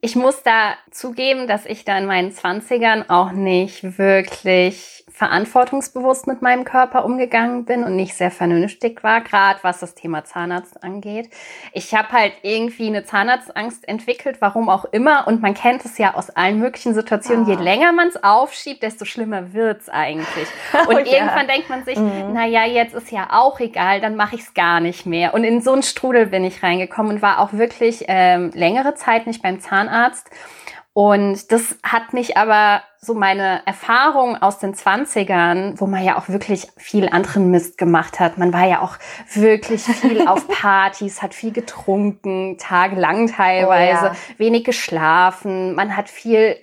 ich 0.00 0.16
muss 0.16 0.42
da 0.42 0.74
zugeben, 0.90 1.46
dass 1.46 1.66
ich 1.66 1.84
da 1.84 1.98
in 1.98 2.06
meinen 2.06 2.32
Zwanzigern 2.32 3.08
auch 3.08 3.32
nicht 3.32 3.98
wirklich 3.98 5.03
verantwortungsbewusst 5.14 6.26
mit 6.26 6.42
meinem 6.42 6.64
Körper 6.64 7.04
umgegangen 7.04 7.64
bin 7.64 7.84
und 7.84 7.94
nicht 7.94 8.16
sehr 8.16 8.32
vernünftig 8.32 9.04
war, 9.04 9.20
gerade 9.20 9.60
was 9.62 9.78
das 9.78 9.94
Thema 9.94 10.24
Zahnarzt 10.24 10.82
angeht. 10.82 11.30
Ich 11.72 11.94
habe 11.94 12.08
halt 12.10 12.32
irgendwie 12.42 12.88
eine 12.88 13.04
Zahnarztangst 13.04 13.86
entwickelt, 13.86 14.38
warum 14.40 14.68
auch 14.68 14.84
immer. 14.86 15.28
Und 15.28 15.40
man 15.40 15.54
kennt 15.54 15.84
es 15.84 15.98
ja 15.98 16.14
aus 16.14 16.30
allen 16.30 16.58
möglichen 16.58 16.94
Situationen. 16.94 17.46
Ah. 17.46 17.50
Je 17.50 17.54
länger 17.54 17.92
man 17.92 18.08
es 18.08 18.24
aufschiebt, 18.24 18.82
desto 18.82 19.04
schlimmer 19.04 19.52
wird's 19.52 19.88
eigentlich. 19.88 20.48
Und 20.88 20.96
oh, 20.96 20.98
irgendwann 20.98 21.46
ja. 21.46 21.52
denkt 21.54 21.70
man 21.70 21.84
sich, 21.84 21.96
mhm. 21.96 22.32
na 22.32 22.44
ja, 22.46 22.64
jetzt 22.64 22.96
ist 22.96 23.12
ja 23.12 23.28
auch 23.30 23.60
egal, 23.60 24.00
dann 24.00 24.16
mache 24.16 24.34
ich 24.34 24.42
es 24.42 24.52
gar 24.52 24.80
nicht 24.80 25.06
mehr. 25.06 25.32
Und 25.32 25.44
in 25.44 25.62
so 25.62 25.72
einen 25.72 25.84
Strudel 25.84 26.26
bin 26.26 26.42
ich 26.42 26.64
reingekommen 26.64 27.12
und 27.12 27.22
war 27.22 27.38
auch 27.38 27.52
wirklich 27.52 28.06
ähm, 28.08 28.50
längere 28.52 28.96
Zeit 28.96 29.28
nicht 29.28 29.42
beim 29.42 29.60
Zahnarzt. 29.60 30.28
Und 30.94 31.50
das 31.50 31.76
hat 31.82 32.12
mich 32.12 32.36
aber 32.36 32.82
so 33.00 33.14
meine 33.14 33.66
Erfahrung 33.66 34.40
aus 34.40 34.60
den 34.60 34.74
Zwanzigern, 34.74 35.74
wo 35.78 35.86
man 35.86 36.04
ja 36.04 36.16
auch 36.16 36.28
wirklich 36.28 36.68
viel 36.76 37.08
anderen 37.08 37.50
Mist 37.50 37.78
gemacht 37.78 38.20
hat. 38.20 38.38
Man 38.38 38.52
war 38.52 38.64
ja 38.66 38.80
auch 38.80 38.96
wirklich 39.34 39.82
viel 39.82 40.26
auf 40.28 40.46
Partys, 40.60 41.20
hat 41.20 41.34
viel 41.34 41.50
getrunken, 41.50 42.58
tagelang 42.58 43.26
teilweise, 43.26 44.04
oh, 44.04 44.14
ja. 44.14 44.38
wenig 44.38 44.62
geschlafen, 44.62 45.74
man 45.74 45.96
hat 45.96 46.08
viel 46.08 46.56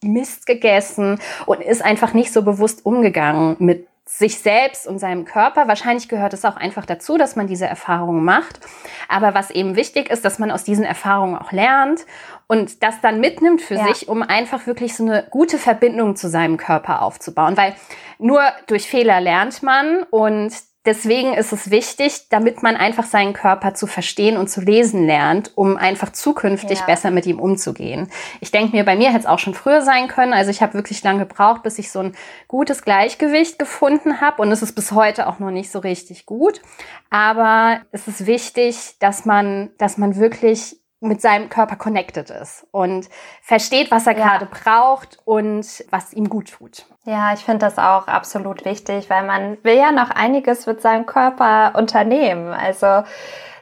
Mist 0.00 0.46
gegessen 0.46 1.20
und 1.46 1.60
ist 1.60 1.84
einfach 1.84 2.14
nicht 2.14 2.32
so 2.32 2.42
bewusst 2.42 2.86
umgegangen 2.86 3.56
mit 3.58 3.88
sich 4.18 4.38
selbst 4.38 4.86
und 4.86 4.98
seinem 4.98 5.24
Körper. 5.24 5.68
Wahrscheinlich 5.68 6.08
gehört 6.08 6.34
es 6.34 6.44
auch 6.44 6.56
einfach 6.56 6.84
dazu, 6.84 7.16
dass 7.16 7.34
man 7.34 7.46
diese 7.46 7.66
Erfahrungen 7.66 8.24
macht. 8.24 8.60
Aber 9.08 9.34
was 9.34 9.50
eben 9.50 9.74
wichtig 9.74 10.10
ist, 10.10 10.24
dass 10.24 10.38
man 10.38 10.50
aus 10.50 10.64
diesen 10.64 10.84
Erfahrungen 10.84 11.36
auch 11.36 11.50
lernt 11.50 12.04
und 12.46 12.82
das 12.82 13.00
dann 13.00 13.20
mitnimmt 13.20 13.62
für 13.62 13.76
ja. 13.76 13.86
sich, 13.86 14.08
um 14.08 14.22
einfach 14.22 14.66
wirklich 14.66 14.94
so 14.94 15.04
eine 15.04 15.26
gute 15.30 15.58
Verbindung 15.58 16.14
zu 16.14 16.28
seinem 16.28 16.58
Körper 16.58 17.02
aufzubauen. 17.02 17.56
Weil 17.56 17.74
nur 18.18 18.42
durch 18.66 18.86
Fehler 18.86 19.20
lernt 19.20 19.62
man 19.62 20.02
und 20.10 20.52
deswegen 20.84 21.34
ist 21.34 21.52
es 21.52 21.70
wichtig, 21.70 22.28
damit 22.28 22.62
man 22.62 22.76
einfach 22.76 23.04
seinen 23.04 23.32
Körper 23.32 23.74
zu 23.74 23.86
verstehen 23.86 24.36
und 24.36 24.48
zu 24.48 24.60
lesen 24.60 25.06
lernt, 25.06 25.52
um 25.54 25.76
einfach 25.76 26.12
zukünftig 26.12 26.80
ja. 26.80 26.86
besser 26.86 27.10
mit 27.10 27.26
ihm 27.26 27.38
umzugehen. 27.38 28.10
Ich 28.40 28.50
denke 28.50 28.76
mir, 28.76 28.84
bei 28.84 28.96
mir 28.96 29.08
hätte 29.08 29.20
es 29.20 29.26
auch 29.26 29.38
schon 29.38 29.54
früher 29.54 29.82
sein 29.82 30.08
können. 30.08 30.32
Also 30.32 30.50
ich 30.50 30.62
habe 30.62 30.74
wirklich 30.74 31.02
lange 31.02 31.26
gebraucht, 31.26 31.62
bis 31.62 31.78
ich 31.78 31.90
so 31.90 32.00
ein 32.00 32.16
gutes 32.48 32.82
Gleichgewicht 32.82 33.58
gefunden 33.58 34.20
habe. 34.20 34.42
Und 34.42 34.50
es 34.50 34.62
ist 34.62 34.74
bis 34.74 34.92
heute 34.92 35.26
auch 35.26 35.38
noch 35.38 35.50
nicht 35.50 35.70
so 35.70 35.78
richtig 35.78 36.26
gut. 36.26 36.60
Aber 37.10 37.80
es 37.92 38.08
ist 38.08 38.26
wichtig, 38.26 38.98
dass 38.98 39.24
man, 39.24 39.70
dass 39.78 39.98
man 39.98 40.16
wirklich 40.16 40.76
mit 41.00 41.20
seinem 41.20 41.48
Körper 41.48 41.76
connected 41.76 42.30
ist 42.30 42.66
und 42.70 43.08
versteht, 43.42 43.90
was 43.90 44.06
er 44.06 44.16
ja. 44.16 44.24
gerade 44.24 44.46
braucht 44.46 45.18
und 45.24 45.84
was 45.90 46.12
ihm 46.12 46.28
gut 46.28 46.52
tut. 46.52 46.86
Ja, 47.04 47.32
ich 47.34 47.40
finde 47.40 47.66
das 47.66 47.78
auch 47.78 48.06
absolut 48.06 48.64
wichtig, 48.64 49.10
weil 49.10 49.24
man 49.24 49.58
will 49.64 49.76
ja 49.76 49.90
noch 49.90 50.10
einiges 50.10 50.66
mit 50.66 50.80
seinem 50.80 51.04
Körper 51.04 51.72
unternehmen. 51.76 52.52
Also 52.52 53.02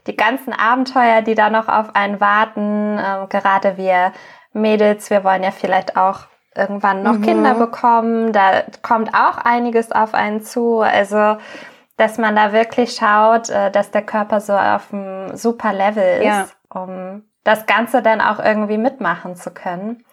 die 0.06 0.16
ganzen 0.16 0.52
Abenteuer, 0.52 1.23
die 1.23 1.35
da 1.35 1.49
noch 1.49 1.68
auf 1.68 1.94
einen 1.94 2.20
warten. 2.20 2.99
Ähm, 2.99 3.28
gerade 3.28 3.76
wir 3.76 4.12
Mädels, 4.52 5.11
wir 5.11 5.25
wollen 5.25 5.42
ja 5.42 5.52
vielleicht 5.52 5.97
auch 5.97 6.20
irgendwann 6.54 7.02
noch 7.02 7.14
mhm. 7.14 7.23
Kinder 7.23 7.54
bekommen. 7.54 8.32
Da 8.32 8.62
kommt 8.82 9.14
auch 9.14 9.38
einiges 9.38 9.92
auf 9.92 10.14
einen 10.14 10.42
zu. 10.42 10.80
Also, 10.80 11.38
dass 11.97 12.18
man 12.18 12.37
da 12.37 12.52
wirklich 12.52 12.94
schaut, 12.94 13.49
äh, 13.49 13.70
dass 13.70 13.90
der 13.90 14.02
Körper 14.02 14.40
so 14.40 14.52
auf 14.54 14.92
einem 14.92 15.37
super 15.37 15.73
Level 15.73 16.18
ist, 16.18 16.25
ja. 16.25 16.47
um 16.68 17.23
das 17.44 17.66
Ganze 17.66 18.02
dann 18.02 18.20
auch 18.20 18.38
irgendwie 18.38 18.78
mitmachen 18.78 19.37
zu 19.37 19.50
können. 19.50 20.04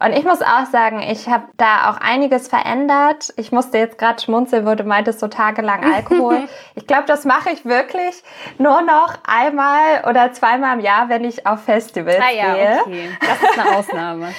Und 0.00 0.12
ich 0.12 0.24
muss 0.24 0.42
auch 0.42 0.66
sagen, 0.70 1.02
ich 1.02 1.28
habe 1.28 1.48
da 1.56 1.90
auch 1.90 1.96
einiges 2.00 2.46
verändert. 2.46 3.32
Ich 3.36 3.50
musste 3.50 3.78
jetzt 3.78 3.98
gerade 3.98 4.22
schmunzeln, 4.22 4.64
wo 4.64 4.74
du 4.76 4.84
meintest, 4.84 5.18
so 5.18 5.26
tagelang 5.26 5.82
Alkohol. 5.92 6.48
ich 6.76 6.86
glaube, 6.86 7.04
das 7.06 7.24
mache 7.24 7.50
ich 7.50 7.64
wirklich 7.64 8.22
nur 8.58 8.82
noch 8.82 9.14
einmal 9.26 10.04
oder 10.08 10.32
zweimal 10.32 10.78
im 10.78 10.84
Jahr, 10.84 11.08
wenn 11.08 11.24
ich 11.24 11.46
auf 11.46 11.64
Festivals 11.64 12.20
ah, 12.20 12.32
ja, 12.32 12.54
gehe. 12.54 12.80
Okay. 12.82 13.10
Das 13.20 13.50
ist 13.50 13.58
eine 13.58 13.76
Ausnahme. 13.76 14.34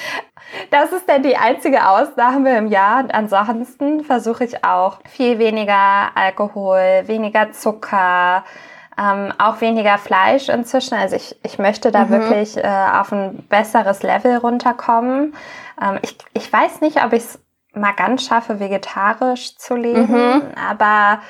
Das 0.70 0.90
ist 0.90 1.08
denn 1.08 1.22
die 1.22 1.36
einzige 1.36 1.86
Ausnahme 1.88 2.56
im 2.56 2.66
Jahr. 2.66 3.04
Und 3.04 3.14
ansonsten 3.14 4.02
versuche 4.02 4.42
ich 4.42 4.64
auch 4.64 4.98
viel 5.08 5.38
weniger 5.38 6.10
Alkohol, 6.16 7.04
weniger 7.06 7.52
Zucker, 7.52 8.42
ähm, 9.00 9.32
auch 9.38 9.60
weniger 9.60 9.96
Fleisch 9.98 10.48
inzwischen. 10.48 10.94
Also 10.94 11.16
ich, 11.16 11.36
ich 11.42 11.58
möchte 11.58 11.90
da 11.90 12.04
mhm. 12.04 12.10
wirklich 12.10 12.56
äh, 12.56 12.86
auf 13.00 13.12
ein 13.12 13.44
besseres 13.48 14.02
Level 14.02 14.36
runterkommen. 14.36 15.34
Ähm, 15.80 15.98
ich, 16.02 16.18
ich 16.34 16.52
weiß 16.52 16.80
nicht, 16.82 17.02
ob 17.02 17.12
ich 17.12 17.22
es 17.22 17.38
mal 17.74 17.92
ganz 17.92 18.26
schaffe, 18.26 18.58
vegetarisch 18.60 19.56
zu 19.56 19.76
leben, 19.76 20.10
mhm. 20.10 20.42
aber 20.68 21.20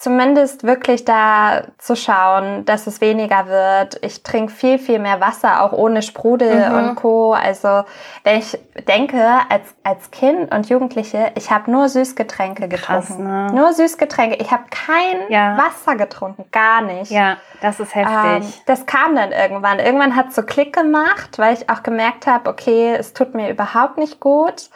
zumindest 0.00 0.64
wirklich 0.64 1.04
da 1.04 1.64
zu 1.76 1.94
schauen, 1.94 2.64
dass 2.64 2.86
es 2.86 3.02
weniger 3.02 3.48
wird. 3.48 4.02
Ich 4.02 4.22
trinke 4.22 4.50
viel, 4.50 4.78
viel 4.78 4.98
mehr 4.98 5.20
Wasser, 5.20 5.62
auch 5.62 5.72
ohne 5.72 6.00
Sprudel 6.00 6.70
mhm. 6.70 6.74
und 6.74 6.94
Co. 6.94 7.34
Also 7.34 7.84
wenn 8.24 8.38
ich 8.38 8.58
denke, 8.88 9.22
als, 9.50 9.74
als 9.84 10.10
Kind 10.10 10.54
und 10.54 10.70
Jugendliche, 10.70 11.32
ich 11.34 11.50
habe 11.50 11.70
nur 11.70 11.90
Süßgetränke 11.90 12.66
getrunken. 12.66 13.06
Krass, 13.06 13.18
ne? 13.18 13.48
Nur 13.52 13.74
Süßgetränke. 13.74 14.36
Ich 14.36 14.50
habe 14.50 14.64
kein 14.70 15.30
ja. 15.30 15.58
Wasser 15.58 15.96
getrunken, 15.96 16.46
gar 16.50 16.80
nicht. 16.80 17.10
Ja, 17.10 17.36
das 17.60 17.78
ist 17.78 17.94
heftig. 17.94 18.14
Ähm, 18.46 18.52
das 18.64 18.86
kam 18.86 19.14
dann 19.14 19.32
irgendwann. 19.32 19.80
Irgendwann 19.80 20.16
hat 20.16 20.28
es 20.28 20.34
so 20.34 20.42
Klick 20.42 20.74
gemacht, 20.74 21.38
weil 21.38 21.52
ich 21.52 21.68
auch 21.68 21.82
gemerkt 21.82 22.26
habe, 22.26 22.48
okay, 22.48 22.94
es 22.98 23.12
tut 23.12 23.34
mir 23.34 23.50
überhaupt 23.50 23.98
nicht 23.98 24.18
gut. 24.18 24.70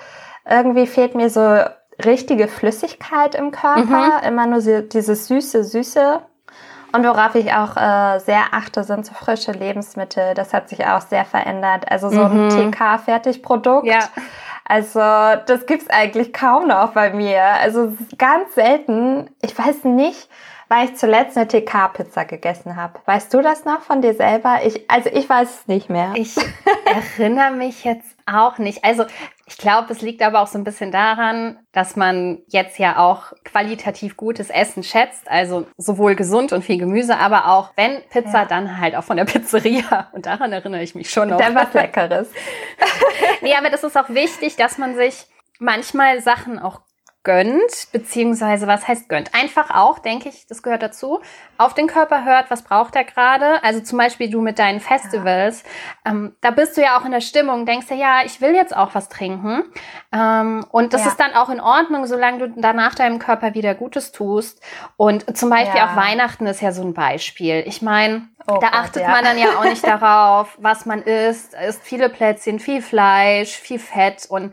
Irgendwie 0.49 0.87
fehlt 0.87 1.15
mir 1.15 1.31
so 1.31 1.61
richtige 2.05 2.49
Flüssigkeit 2.49 3.35
im 3.35 3.51
Körper, 3.51 4.21
mhm. 4.21 4.27
immer 4.27 4.47
nur 4.47 4.61
dieses 4.83 5.29
süße, 5.29 5.65
süße. 5.65 6.21
Und 6.93 7.05
worauf 7.05 7.35
ich 7.35 7.53
auch 7.53 7.77
äh, 7.77 8.21
sehr 8.21 8.45
achte, 8.53 8.85
sind 8.85 9.05
so 9.05 9.15
frische 9.15 9.51
Lebensmittel. 9.51 10.35
Das 10.35 10.55
hat 10.55 10.69
sich 10.69 10.87
auch 10.87 11.01
sehr 11.01 11.25
verändert. 11.25 11.91
Also 11.91 12.09
so 12.09 12.29
mhm. 12.29 12.49
ein 12.49 12.73
TK-Fertigprodukt. 12.73 13.87
Ja. 13.87 14.09
Also 14.65 15.01
das 15.01 15.67
gibt's 15.67 15.91
eigentlich 15.91 16.33
kaum 16.33 16.69
noch 16.69 16.93
bei 16.93 17.13
mir. 17.13 17.43
Also 17.43 17.95
ganz 18.17 18.55
selten. 18.55 19.29
Ich 19.43 19.59
weiß 19.59 19.83
nicht, 19.85 20.29
weil 20.69 20.87
ich 20.87 20.97
zuletzt 20.97 21.37
eine 21.37 21.49
TK-Pizza 21.49 22.25
gegessen 22.25 22.77
habe. 22.77 23.01
Weißt 23.07 23.35
du 23.35 23.43
das 23.43 23.65
noch 23.65 23.81
von 23.81 24.01
dir 24.01 24.15
selber? 24.15 24.61
Ich, 24.65 24.89
also 24.89 25.11
ich 25.13 25.29
weiß 25.29 25.51
es 25.51 25.67
nicht 25.67 25.91
mehr. 25.91 26.13
Ich 26.15 26.37
erinnere 27.19 27.51
mich 27.51 27.83
jetzt 27.83 28.17
auch 28.25 28.59
nicht. 28.59 28.85
Also 28.85 29.05
ich 29.47 29.59
glaube, 29.59 29.93
es 29.93 30.01
liegt 30.01 30.23
aber 30.23 30.41
auch 30.41 30.47
so 30.47 30.57
ein 30.57 30.65
bisschen 30.65 30.91
daran, 30.91 31.59
dass 31.73 31.97
man 31.97 32.39
jetzt 32.47 32.79
ja 32.79 32.99
auch 32.99 33.33
qualitativ 33.45 34.17
gutes 34.17 34.49
Essen 34.49 34.83
schätzt, 34.83 35.31
also 35.31 35.67
sowohl 35.77 36.15
gesund 36.15 36.53
und 36.53 36.65
viel 36.65 36.79
Gemüse, 36.79 37.19
aber 37.19 37.49
auch 37.49 37.71
wenn 37.77 38.01
Pizza, 38.09 38.43
ja. 38.43 38.45
dann 38.47 38.81
halt 38.81 38.97
auch 38.97 39.05
von 39.05 39.19
der 39.19 39.25
Pizzeria. 39.25 40.09
Und 40.13 40.27
daran 40.27 40.53
erinnere 40.53 40.83
ich 40.83 40.95
mich 40.95 41.11
schon 41.11 41.29
noch. 41.29 41.37
Dann 41.37 41.55
was 41.55 41.75
Leckeres. 41.75 42.29
nee, 43.43 43.55
aber 43.55 43.69
das 43.69 43.85
ist 43.85 43.99
auch 43.99 44.09
wichtig, 44.09 44.57
dass 44.57 44.79
man 44.79 44.95
sich 44.95 45.27
manchmal 45.59 46.21
Sachen 46.23 46.59
auch 46.59 46.81
gönnt, 47.25 47.89
beziehungsweise 47.91 48.67
was 48.67 48.87
heißt 48.87 49.09
gönnt? 49.09 49.35
Einfach 49.35 49.71
auch, 49.71 49.99
denke 49.99 50.29
ich, 50.29 50.47
das 50.47 50.63
gehört 50.63 50.83
dazu, 50.83 51.21
auf 51.57 51.75
den 51.75 51.87
Körper 51.87 52.25
hört, 52.25 52.51
was 52.51 52.63
braucht 52.63 52.95
er 52.95 53.05
gerade. 53.05 53.65
Also 53.65 53.81
zum 53.81 53.99
Beispiel 53.99 54.31
du 54.31 54.41
mit 54.41 54.59
deinen 54.59 54.81
Festivals, 54.81 55.65
ja. 56.05 56.13
ähm, 56.13 56.37
da 56.43 56.51
bist 56.51 56.77
du 56.77 56.83
ja 56.83 56.99
auch 56.99 57.05
in 57.05 57.13
der 57.13 57.23
Stimmung, 57.23 57.67
denkst 57.67 57.89
du, 57.89 57.95
ja, 57.95 58.21
ich 58.25 58.41
will 58.41 58.55
jetzt 58.55 58.77
auch 58.77 58.95
was 58.95 59.09
trinken. 59.09 59.65
Ähm, 60.13 60.65
und 60.71 60.93
das 60.93 61.03
ja. 61.03 61.09
ist 61.09 61.19
dann 61.19 61.33
auch 61.33 61.49
in 61.49 61.61
Ordnung, 61.61 62.07
solange 62.07 62.49
du 62.49 62.61
danach 62.61 62.95
deinem 62.95 63.19
Körper 63.19 63.55
wieder 63.55 63.75
Gutes 63.75 64.13
tust. 64.13 64.63
Und 64.97 65.37
zum 65.37 65.49
Beispiel 65.49 65.79
ja. 65.79 65.91
auch 65.91 65.97
Weihnachten 65.97 66.47
ist 66.47 66.61
ja 66.61 66.73
so 66.73 66.83
ein 66.83 66.95
Beispiel. 66.95 67.65
Ich 67.67 67.83
meine, 67.83 68.29
Oh 68.47 68.59
da 68.61 68.69
Gott, 68.69 68.75
achtet 68.75 69.03
ja. 69.03 69.09
man 69.09 69.25
dann 69.25 69.39
ja 69.39 69.59
auch 69.59 69.65
nicht 69.65 69.83
darauf, 69.87 70.59
was 70.61 70.85
man 70.85 71.01
isst. 71.03 71.55
Es 71.55 71.77
isst 71.77 71.85
viele 71.85 72.11
Plätzchen, 72.11 72.59
viel 72.59 72.83
Fleisch, 72.83 73.53
viel 73.53 73.79
Fett 73.79 74.27
und 74.29 74.53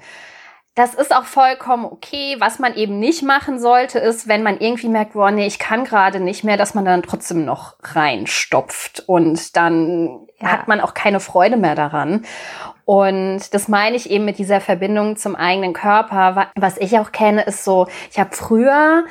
das 0.76 0.94
ist 0.94 1.14
auch 1.14 1.26
vollkommen 1.26 1.86
okay. 1.86 2.38
Was 2.40 2.60
man 2.60 2.76
eben 2.76 2.98
nicht 3.00 3.24
machen 3.24 3.60
sollte, 3.60 4.00
ist, 4.00 4.28
wenn 4.28 4.42
man 4.42 4.60
irgendwie 4.60 4.88
merkt, 4.88 5.14
boah, 5.14 5.30
nee, 5.30 5.46
ich 5.46 5.60
kann 5.60 5.84
gerade 5.84 6.20
nicht 6.22 6.44
mehr, 6.44 6.56
dass 6.56 6.74
man 6.74 6.86
dann 6.86 7.04
trotzdem 7.04 7.44
noch 7.44 7.76
reinstopft 7.84 9.04
und 9.08 9.58
dann 9.58 10.28
ja. 10.40 10.52
hat 10.52 10.68
man 10.70 10.80
auch 10.80 10.94
keine 10.94 11.20
Freude 11.20 11.58
mehr 11.58 11.76
daran. 11.76 12.26
Und 12.86 13.54
das 13.54 13.68
meine 13.68 13.98
ich 13.98 14.10
eben 14.10 14.26
mit 14.26 14.38
dieser 14.38 14.62
Verbindung 14.62 15.18
zum 15.18 15.36
eigenen 15.36 15.74
Körper. 15.74 16.48
Was 16.56 16.78
ich 16.78 16.98
auch 17.00 17.12
kenne, 17.12 17.44
ist 17.44 17.64
so, 17.66 17.88
ich 18.10 18.20
habe 18.20 18.34
früher 18.34 19.06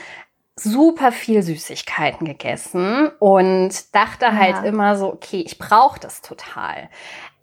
super 0.56 1.12
viel 1.12 1.42
Süßigkeiten 1.42 2.26
gegessen 2.26 3.10
und 3.18 3.94
dachte 3.94 4.36
halt 4.36 4.56
ja. 4.56 4.62
immer 4.62 4.96
so, 4.96 5.12
okay, 5.12 5.42
ich 5.44 5.58
brauche 5.58 6.00
das 6.00 6.20
total. 6.20 6.88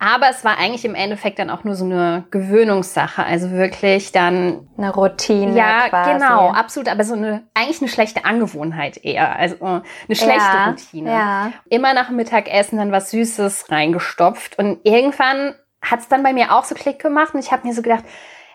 Aber 0.00 0.30
es 0.30 0.44
war 0.44 0.58
eigentlich 0.58 0.84
im 0.84 0.94
Endeffekt 0.94 1.40
dann 1.40 1.50
auch 1.50 1.64
nur 1.64 1.74
so 1.74 1.84
eine 1.84 2.24
Gewöhnungssache. 2.30 3.24
Also 3.24 3.50
wirklich 3.50 4.12
dann. 4.12 4.68
Eine 4.76 4.94
Routine. 4.94 5.56
Ja, 5.56 5.88
quasi. 5.88 6.12
genau, 6.12 6.50
absolut. 6.50 6.88
Aber 6.88 7.02
so 7.02 7.14
eine, 7.14 7.42
eigentlich 7.54 7.80
eine 7.80 7.88
schlechte 7.88 8.24
Angewohnheit 8.24 9.04
eher. 9.04 9.36
Also 9.36 9.56
äh, 9.56 9.64
eine 9.66 9.82
schlechte 10.10 10.38
ja, 10.38 10.68
Routine. 10.68 11.10
Ja. 11.10 11.52
Immer 11.68 11.94
nach 11.94 12.08
dem 12.08 12.16
Mittagessen 12.16 12.78
dann 12.78 12.92
was 12.92 13.10
Süßes 13.10 13.70
reingestopft. 13.70 14.56
Und 14.58 14.78
irgendwann 14.84 15.54
hat 15.82 16.00
es 16.00 16.08
dann 16.08 16.22
bei 16.22 16.32
mir 16.32 16.54
auch 16.54 16.64
so 16.64 16.74
Klick 16.74 17.00
gemacht 17.00 17.34
und 17.34 17.40
ich 17.40 17.50
habe 17.50 17.66
mir 17.66 17.74
so 17.74 17.82
gedacht, 17.82 18.04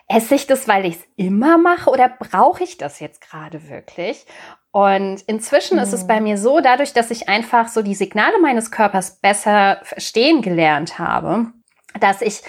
esse 0.08 0.34
ich 0.34 0.46
das, 0.46 0.68
weil 0.68 0.84
ich 0.84 0.96
es 0.96 1.06
immer 1.16 1.58
mache 1.58 1.90
oder 1.90 2.08
brauche 2.08 2.62
ich 2.62 2.76
das 2.78 3.00
jetzt 3.00 3.20
gerade 3.20 3.68
wirklich? 3.68 4.26
Und 4.70 5.22
inzwischen 5.22 5.76
mhm. 5.76 5.82
ist 5.84 5.92
es 5.92 6.00
hm. 6.02 6.08
bei 6.08 6.20
mir 6.20 6.36
so, 6.36 6.60
dadurch, 6.60 6.92
dass 6.92 7.10
ich 7.10 7.28
einfach 7.28 7.68
so 7.68 7.82
die 7.82 7.94
Signale 7.94 8.40
meines 8.40 8.70
Körpers 8.70 9.20
besser 9.20 9.80
verstehen 9.82 10.42
gelernt 10.42 10.98
habe, 10.98 11.46
dass 12.00 12.22
ich 12.22 12.42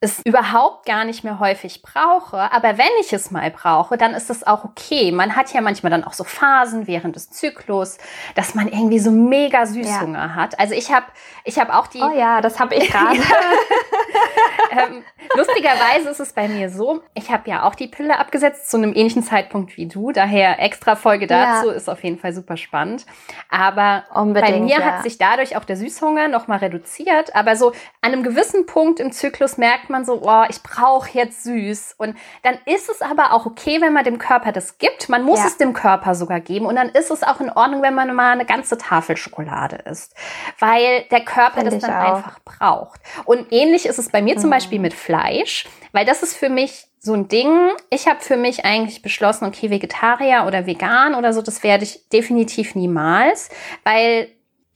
es 0.00 0.20
überhaupt 0.24 0.86
gar 0.86 1.04
nicht 1.04 1.24
mehr 1.24 1.40
häufig 1.40 1.82
brauche. 1.82 2.52
Aber 2.52 2.78
wenn 2.78 2.86
ich 3.00 3.12
es 3.12 3.32
mal 3.32 3.50
brauche, 3.50 3.96
dann 3.96 4.14
ist 4.14 4.30
es 4.30 4.46
auch 4.46 4.64
okay. 4.64 5.10
Man 5.10 5.34
hat 5.34 5.52
ja 5.52 5.60
manchmal 5.60 5.90
dann 5.90 6.04
auch 6.04 6.12
so 6.12 6.22
Phasen 6.22 6.86
während 6.86 7.16
des 7.16 7.30
Zyklus, 7.30 7.98
dass 8.36 8.54
man 8.54 8.68
irgendwie 8.68 9.00
so 9.00 9.10
mega 9.10 9.66
Süßhunger 9.66 10.18
ja. 10.18 10.34
hat. 10.36 10.58
Also 10.60 10.74
ich 10.74 10.92
habe 10.92 11.06
ich 11.44 11.58
hab 11.58 11.74
auch 11.74 11.88
die. 11.88 12.00
Oh 12.00 12.16
ja, 12.16 12.40
das 12.40 12.60
habe 12.60 12.76
ich 12.76 12.88
gerade. 12.88 13.18
ähm, 14.70 15.02
lustigerweise 15.34 16.10
ist 16.10 16.20
es 16.20 16.32
bei 16.32 16.46
mir 16.46 16.70
so, 16.70 17.00
ich 17.14 17.30
habe 17.32 17.50
ja 17.50 17.64
auch 17.64 17.74
die 17.74 17.88
Pille 17.88 18.20
abgesetzt 18.20 18.70
zu 18.70 18.76
einem 18.76 18.94
ähnlichen 18.94 19.24
Zeitpunkt 19.24 19.76
wie 19.76 19.88
du. 19.88 20.12
Daher 20.12 20.60
extra 20.60 20.94
Folge 20.94 21.26
dazu 21.26 21.70
ja. 21.70 21.74
ist 21.74 21.90
auf 21.90 22.04
jeden 22.04 22.20
Fall 22.20 22.32
super 22.32 22.56
spannend. 22.56 23.04
Aber 23.50 24.04
Unbedingt, 24.14 24.52
bei 24.52 24.60
mir 24.60 24.78
ja. 24.78 24.84
hat 24.84 25.02
sich 25.02 25.18
dadurch 25.18 25.56
auch 25.56 25.64
der 25.64 25.76
Süßhunger 25.76 26.28
nochmal 26.28 26.58
reduziert. 26.58 27.34
Aber 27.34 27.56
so 27.56 27.72
an 28.00 28.12
einem 28.12 28.22
gewissen 28.22 28.66
Punkt 28.66 29.00
im 29.00 29.10
Zyklus 29.10 29.58
merkt 29.58 29.87
man 29.88 30.04
so, 30.04 30.20
oh, 30.22 30.44
ich 30.48 30.62
brauche 30.62 31.10
jetzt 31.12 31.44
süß. 31.44 31.94
Und 31.98 32.16
dann 32.42 32.58
ist 32.64 32.88
es 32.88 33.02
aber 33.02 33.32
auch 33.32 33.46
okay, 33.46 33.80
wenn 33.80 33.92
man 33.92 34.04
dem 34.04 34.18
Körper 34.18 34.52
das 34.52 34.78
gibt. 34.78 35.08
Man 35.08 35.22
muss 35.22 35.40
ja. 35.40 35.46
es 35.46 35.56
dem 35.56 35.72
Körper 35.72 36.14
sogar 36.14 36.40
geben. 36.40 36.66
Und 36.66 36.76
dann 36.76 36.88
ist 36.88 37.10
es 37.10 37.22
auch 37.22 37.40
in 37.40 37.50
Ordnung, 37.50 37.82
wenn 37.82 37.94
man 37.94 38.14
mal 38.14 38.32
eine 38.32 38.46
ganze 38.46 38.78
Tafel 38.78 39.16
Schokolade 39.16 39.76
isst. 39.90 40.14
Weil 40.58 41.04
der 41.10 41.24
Körper 41.24 41.60
Find 41.60 41.72
das 41.72 41.82
dann 41.82 41.94
auch. 41.94 42.16
einfach 42.16 42.38
braucht. 42.40 43.00
Und 43.24 43.52
ähnlich 43.52 43.86
ist 43.86 43.98
es 43.98 44.10
bei 44.10 44.22
mir 44.22 44.36
mhm. 44.36 44.40
zum 44.40 44.50
Beispiel 44.50 44.78
mit 44.78 44.94
Fleisch, 44.94 45.66
weil 45.92 46.04
das 46.04 46.22
ist 46.22 46.36
für 46.36 46.48
mich 46.48 46.86
so 47.00 47.14
ein 47.14 47.28
Ding. 47.28 47.70
Ich 47.90 48.08
habe 48.08 48.20
für 48.20 48.36
mich 48.36 48.64
eigentlich 48.64 49.02
beschlossen, 49.02 49.44
okay, 49.46 49.70
Vegetarier 49.70 50.44
oder 50.46 50.66
vegan 50.66 51.14
oder 51.14 51.32
so, 51.32 51.42
das 51.42 51.62
werde 51.62 51.84
ich 51.84 52.08
definitiv 52.08 52.74
niemals, 52.74 53.50
weil 53.84 54.28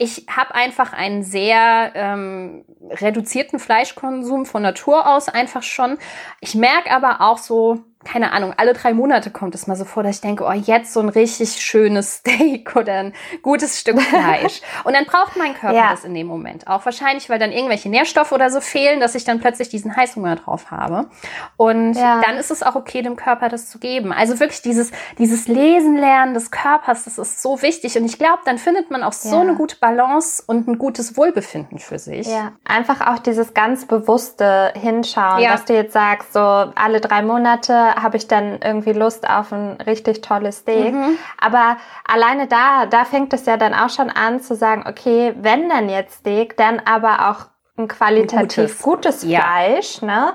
ich 0.02 0.26
habe 0.28 0.52
einfach 0.56 0.92
einen 0.92 1.22
sehr 1.22 1.92
ähm, 1.94 2.64
reduzierten 2.90 3.60
Fleischkonsum 3.60 4.46
von 4.46 4.62
Natur 4.62 5.06
aus 5.06 5.28
einfach 5.28 5.62
schon. 5.62 5.96
Ich 6.40 6.56
merke 6.56 6.90
aber 6.90 7.20
auch 7.20 7.38
so 7.38 7.78
keine 8.04 8.32
Ahnung, 8.32 8.54
alle 8.56 8.72
drei 8.72 8.92
Monate 8.92 9.30
kommt 9.30 9.54
es 9.54 9.66
mal 9.66 9.76
so 9.76 9.84
vor, 9.84 10.02
dass 10.02 10.16
ich 10.16 10.20
denke, 10.20 10.44
oh, 10.44 10.52
jetzt 10.52 10.92
so 10.92 11.00
ein 11.00 11.08
richtig 11.08 11.52
schönes 11.60 12.16
Steak 12.18 12.74
oder 12.76 12.94
ein 12.94 13.14
gutes 13.42 13.80
Stück 13.80 14.00
Fleisch. 14.02 14.60
und 14.84 14.94
dann 14.94 15.04
braucht 15.04 15.36
mein 15.36 15.54
Körper 15.54 15.76
ja. 15.76 15.90
das 15.90 16.04
in 16.04 16.14
dem 16.14 16.26
Moment 16.26 16.66
auch. 16.66 16.84
Wahrscheinlich, 16.84 17.28
weil 17.30 17.38
dann 17.38 17.52
irgendwelche 17.52 17.88
Nährstoffe 17.88 18.32
oder 18.32 18.50
so 18.50 18.60
fehlen, 18.60 19.00
dass 19.00 19.14
ich 19.14 19.24
dann 19.24 19.40
plötzlich 19.40 19.68
diesen 19.68 19.96
Heißhunger 19.96 20.36
drauf 20.36 20.70
habe. 20.70 21.08
Und 21.56 21.94
ja. 21.94 22.20
dann 22.20 22.36
ist 22.36 22.50
es 22.50 22.62
auch 22.62 22.74
okay, 22.74 23.02
dem 23.02 23.16
Körper 23.16 23.48
das 23.48 23.68
zu 23.68 23.78
geben. 23.78 24.12
Also 24.12 24.40
wirklich 24.40 24.62
dieses, 24.62 24.90
dieses 25.18 25.48
Lesen 25.48 25.96
lernen 25.96 26.34
des 26.34 26.50
Körpers, 26.50 27.04
das 27.04 27.18
ist 27.18 27.42
so 27.42 27.62
wichtig. 27.62 27.96
Und 27.96 28.04
ich 28.04 28.18
glaube, 28.18 28.40
dann 28.44 28.58
findet 28.58 28.90
man 28.90 29.02
auch 29.02 29.12
so 29.12 29.36
ja. 29.36 29.40
eine 29.40 29.54
gute 29.54 29.76
Balance 29.76 30.42
und 30.46 30.68
ein 30.68 30.78
gutes 30.78 31.16
Wohlbefinden 31.16 31.78
für 31.78 31.98
sich. 31.98 32.26
Ja, 32.26 32.52
einfach 32.64 33.06
auch 33.06 33.18
dieses 33.18 33.54
ganz 33.54 33.86
bewusste 33.86 34.72
Hinschauen, 34.74 35.42
was 35.44 35.64
du 35.64 35.74
jetzt 35.74 35.92
sagst, 35.92 36.32
so 36.32 36.40
alle 36.40 37.00
drei 37.00 37.22
Monate 37.22 37.91
habe 37.96 38.16
ich 38.16 38.28
dann 38.28 38.60
irgendwie 38.62 38.92
Lust 38.92 39.28
auf 39.28 39.52
ein 39.52 39.80
richtig 39.86 40.22
tolles 40.22 40.58
Steak. 40.58 40.92
Mhm. 40.92 41.18
Aber 41.38 41.76
alleine 42.06 42.46
da, 42.46 42.86
da 42.86 43.04
fängt 43.04 43.32
es 43.32 43.46
ja 43.46 43.56
dann 43.56 43.74
auch 43.74 43.90
schon 43.90 44.10
an 44.10 44.40
zu 44.40 44.54
sagen, 44.54 44.84
okay, 44.88 45.34
wenn 45.36 45.68
dann 45.68 45.88
jetzt 45.88 46.20
Steak, 46.20 46.56
dann 46.56 46.80
aber 46.84 47.30
auch 47.30 47.46
ein 47.76 47.88
qualitativ 47.88 48.82
gutes, 48.82 49.22
gutes 49.22 49.24
Fleisch, 49.24 50.00
ja. 50.00 50.06
ne? 50.06 50.32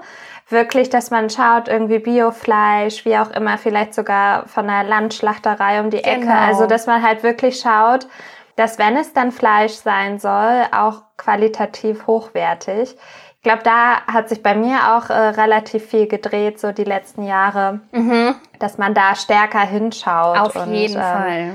Wirklich, 0.50 0.90
dass 0.90 1.12
man 1.12 1.30
schaut, 1.30 1.68
irgendwie 1.68 2.00
Biofleisch, 2.00 3.04
wie 3.04 3.18
auch 3.18 3.32
immer, 3.32 3.58
vielleicht 3.58 3.94
sogar 3.94 4.48
von 4.48 4.70
einer 4.70 4.88
Landschlachterei 4.88 5.82
um 5.82 5.90
die 5.90 6.04
Ecke. 6.04 6.22
Genau. 6.22 6.40
Also, 6.40 6.68
dass 6.68 6.88
man 6.88 7.04
halt 7.04 7.22
wirklich 7.22 7.60
schaut, 7.60 8.08
dass 8.56 8.80
wenn 8.80 8.96
es 8.96 9.12
dann 9.14 9.32
Fleisch 9.32 9.74
sein 9.74 10.20
soll, 10.20 10.64
auch 10.72 11.04
qualitativ 11.18 12.08
hochwertig 12.08 12.96
glaube, 13.48 13.64
da 13.64 14.06
hat 14.06 14.30
sich 14.30 14.44
bei 14.44 14.56
mir 14.56 14.96
auch 14.96 15.10
äh, 15.10 15.14
relativ 15.14 15.86
viel 15.86 16.08
gedreht, 16.08 16.60
so 16.60 16.72
die 16.72 16.84
letzten 16.84 17.24
Jahre, 17.24 17.82
mhm. 17.92 18.36
dass 18.60 18.78
man 18.78 18.94
da 18.94 19.16
stärker 19.16 19.62
hinschaut. 19.62 20.38
Auf 20.38 20.56
und, 20.56 20.74
jeden 20.74 20.96
ähm, 20.96 21.02
Fall. 21.02 21.54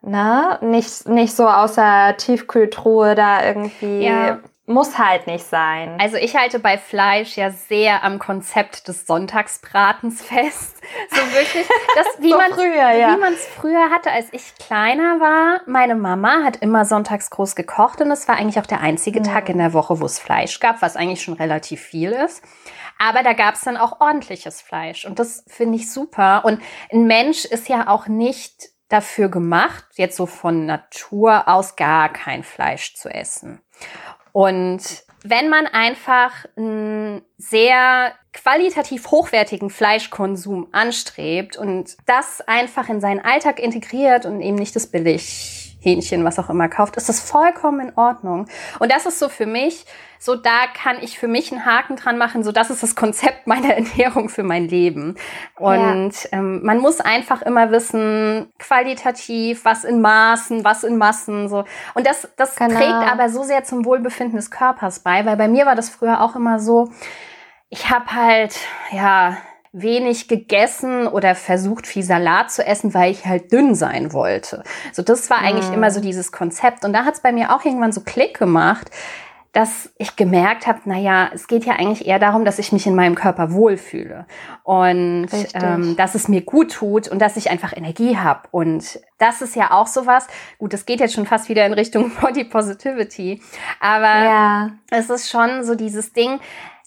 Ne? 0.00 0.58
Nicht, 0.62 1.08
nicht 1.08 1.34
so 1.34 1.48
außer 1.48 2.16
Tiefkühltruhe 2.16 3.14
da 3.14 3.44
irgendwie 3.44 4.06
ja. 4.06 4.38
Muss 4.68 4.98
halt 4.98 5.26
nicht 5.26 5.46
sein. 5.46 5.96
Also 5.98 6.18
ich 6.18 6.36
halte 6.36 6.58
bei 6.58 6.76
Fleisch 6.76 7.38
ja 7.38 7.50
sehr 7.50 8.04
am 8.04 8.18
Konzept 8.18 8.86
des 8.86 9.06
Sonntagsbratens 9.06 10.22
fest. 10.22 10.76
So 11.10 11.20
wirklich, 11.34 11.66
das, 11.96 12.06
wie 12.18 12.30
so 12.30 12.38
man 12.38 12.50
früher, 12.52 12.90
ja. 12.92 13.14
wie 13.14 13.20
man 13.20 13.34
es 13.34 13.44
früher 13.46 13.90
hatte, 13.90 14.10
als 14.10 14.28
ich 14.32 14.54
kleiner 14.54 15.20
war. 15.20 15.60
Meine 15.66 15.94
Mama 15.94 16.44
hat 16.44 16.56
immer 16.56 16.86
sonntags 16.86 17.28
groß 17.28 17.56
gekocht 17.56 18.00
und 18.00 18.10
es 18.10 18.26
war 18.26 18.36
eigentlich 18.36 18.58
auch 18.58 18.66
der 18.66 18.80
einzige 18.80 19.20
mhm. 19.20 19.24
Tag 19.24 19.50
in 19.50 19.58
der 19.58 19.74
Woche, 19.74 20.00
wo 20.00 20.06
es 20.06 20.18
Fleisch 20.18 20.60
gab, 20.60 20.80
was 20.80 20.96
eigentlich 20.96 21.22
schon 21.22 21.34
relativ 21.34 21.82
viel 21.82 22.12
ist. 22.12 22.42
Aber 22.98 23.22
da 23.22 23.34
gab 23.34 23.54
es 23.54 23.60
dann 23.62 23.76
auch 23.76 24.00
ordentliches 24.00 24.62
Fleisch 24.62 25.04
und 25.04 25.18
das 25.18 25.44
finde 25.46 25.76
ich 25.76 25.92
super. 25.92 26.44
Und 26.44 26.62
ein 26.90 27.06
Mensch 27.06 27.44
ist 27.44 27.68
ja 27.68 27.88
auch 27.88 28.06
nicht 28.06 28.70
dafür 28.88 29.28
gemacht, 29.28 29.84
jetzt 29.94 30.16
so 30.16 30.26
von 30.26 30.66
Natur 30.66 31.48
aus 31.48 31.76
gar 31.76 32.12
kein 32.12 32.42
Fleisch 32.42 32.94
zu 32.94 33.08
essen. 33.08 33.60
Und 34.32 34.82
wenn 35.24 35.48
man 35.48 35.66
einfach 35.66 36.46
einen 36.56 37.22
sehr 37.36 38.12
qualitativ 38.32 39.10
hochwertigen 39.10 39.68
Fleischkonsum 39.68 40.68
anstrebt 40.72 41.56
und 41.56 41.96
das 42.06 42.40
einfach 42.40 42.88
in 42.88 43.00
seinen 43.00 43.20
Alltag 43.20 43.58
integriert 43.58 44.26
und 44.26 44.40
eben 44.40 44.56
nicht 44.56 44.76
das 44.76 44.86
Billighähnchen, 45.88 46.24
was 46.24 46.38
auch 46.38 46.50
immer 46.50 46.68
kauft, 46.68 46.96
ist 46.96 47.08
das 47.08 47.20
vollkommen 47.20 47.88
in 47.88 47.96
Ordnung. 47.96 48.46
Und 48.78 48.92
das 48.92 49.06
ist 49.06 49.18
so 49.18 49.28
für 49.28 49.46
mich 49.46 49.84
so 50.20 50.34
da 50.34 50.66
kann 50.74 50.96
ich 51.00 51.16
für 51.16 51.28
mich 51.28 51.52
einen 51.52 51.64
Haken 51.64 51.94
dran 51.94 52.18
machen, 52.18 52.42
so 52.42 52.50
das 52.50 52.70
ist 52.70 52.82
das 52.82 52.96
Konzept 52.96 53.46
meiner 53.46 53.74
Ernährung 53.76 54.28
für 54.28 54.42
mein 54.42 54.66
Leben. 54.66 55.14
Und 55.54 56.24
ja. 56.24 56.28
ähm, 56.32 56.64
man 56.64 56.78
muss 56.78 57.00
einfach 57.00 57.40
immer 57.42 57.70
wissen, 57.70 58.52
qualitativ, 58.58 59.64
was 59.64 59.84
in 59.84 60.00
Maßen, 60.00 60.64
was 60.64 60.82
in 60.82 60.96
Massen, 60.96 61.48
so. 61.48 61.64
Und 61.94 62.04
das, 62.04 62.28
das 62.36 62.56
genau. 62.56 62.74
trägt 62.74 63.12
aber 63.12 63.28
so 63.28 63.44
sehr 63.44 63.62
zum 63.62 63.84
Wohlbefinden 63.84 64.36
des 64.36 64.50
Körpers 64.50 64.98
bei, 65.00 65.24
weil 65.24 65.36
bei 65.36 65.46
mir 65.46 65.66
war 65.66 65.76
das 65.76 65.88
früher 65.88 66.20
auch 66.20 66.34
immer 66.34 66.58
so, 66.58 66.90
ich 67.68 67.88
habe 67.88 68.12
halt, 68.12 68.58
ja, 68.90 69.36
wenig 69.82 70.28
gegessen 70.28 71.06
oder 71.06 71.34
versucht, 71.34 71.86
viel 71.86 72.02
Salat 72.02 72.50
zu 72.50 72.64
essen, 72.64 72.94
weil 72.94 73.10
ich 73.10 73.26
halt 73.26 73.52
dünn 73.52 73.74
sein 73.74 74.12
wollte. 74.12 74.62
So, 74.92 75.02
das 75.02 75.30
war 75.30 75.38
eigentlich 75.38 75.70
mm. 75.70 75.74
immer 75.74 75.90
so 75.90 76.00
dieses 76.00 76.32
Konzept. 76.32 76.84
Und 76.84 76.92
da 76.92 77.04
hat 77.04 77.14
es 77.14 77.20
bei 77.20 77.32
mir 77.32 77.54
auch 77.54 77.64
irgendwann 77.64 77.92
so 77.92 78.00
Klick 78.00 78.38
gemacht, 78.38 78.90
dass 79.52 79.90
ich 79.96 80.14
gemerkt 80.14 80.66
habe, 80.66 80.80
naja, 80.84 81.30
es 81.32 81.48
geht 81.48 81.64
ja 81.64 81.74
eigentlich 81.74 82.06
eher 82.06 82.18
darum, 82.18 82.44
dass 82.44 82.58
ich 82.58 82.70
mich 82.70 82.86
in 82.86 82.94
meinem 82.94 83.14
Körper 83.14 83.52
wohlfühle 83.52 84.26
und 84.62 85.28
ähm, 85.54 85.96
dass 85.96 86.14
es 86.14 86.28
mir 86.28 86.42
gut 86.42 86.72
tut 86.72 87.08
und 87.08 87.18
dass 87.18 87.36
ich 87.36 87.50
einfach 87.50 87.74
Energie 87.74 88.18
habe. 88.18 88.42
Und 88.50 89.00
das 89.18 89.40
ist 89.40 89.56
ja 89.56 89.70
auch 89.70 89.86
sowas. 89.86 90.26
Gut, 90.58 90.74
das 90.74 90.84
geht 90.84 91.00
jetzt 91.00 91.14
schon 91.14 91.26
fast 91.26 91.48
wieder 91.48 91.64
in 91.64 91.72
Richtung 91.72 92.12
Body 92.20 92.44
Positivity, 92.44 93.42
aber 93.80 94.24
ja. 94.24 94.70
es 94.90 95.08
ist 95.08 95.30
schon 95.30 95.64
so 95.64 95.74
dieses 95.74 96.12
Ding, 96.12 96.38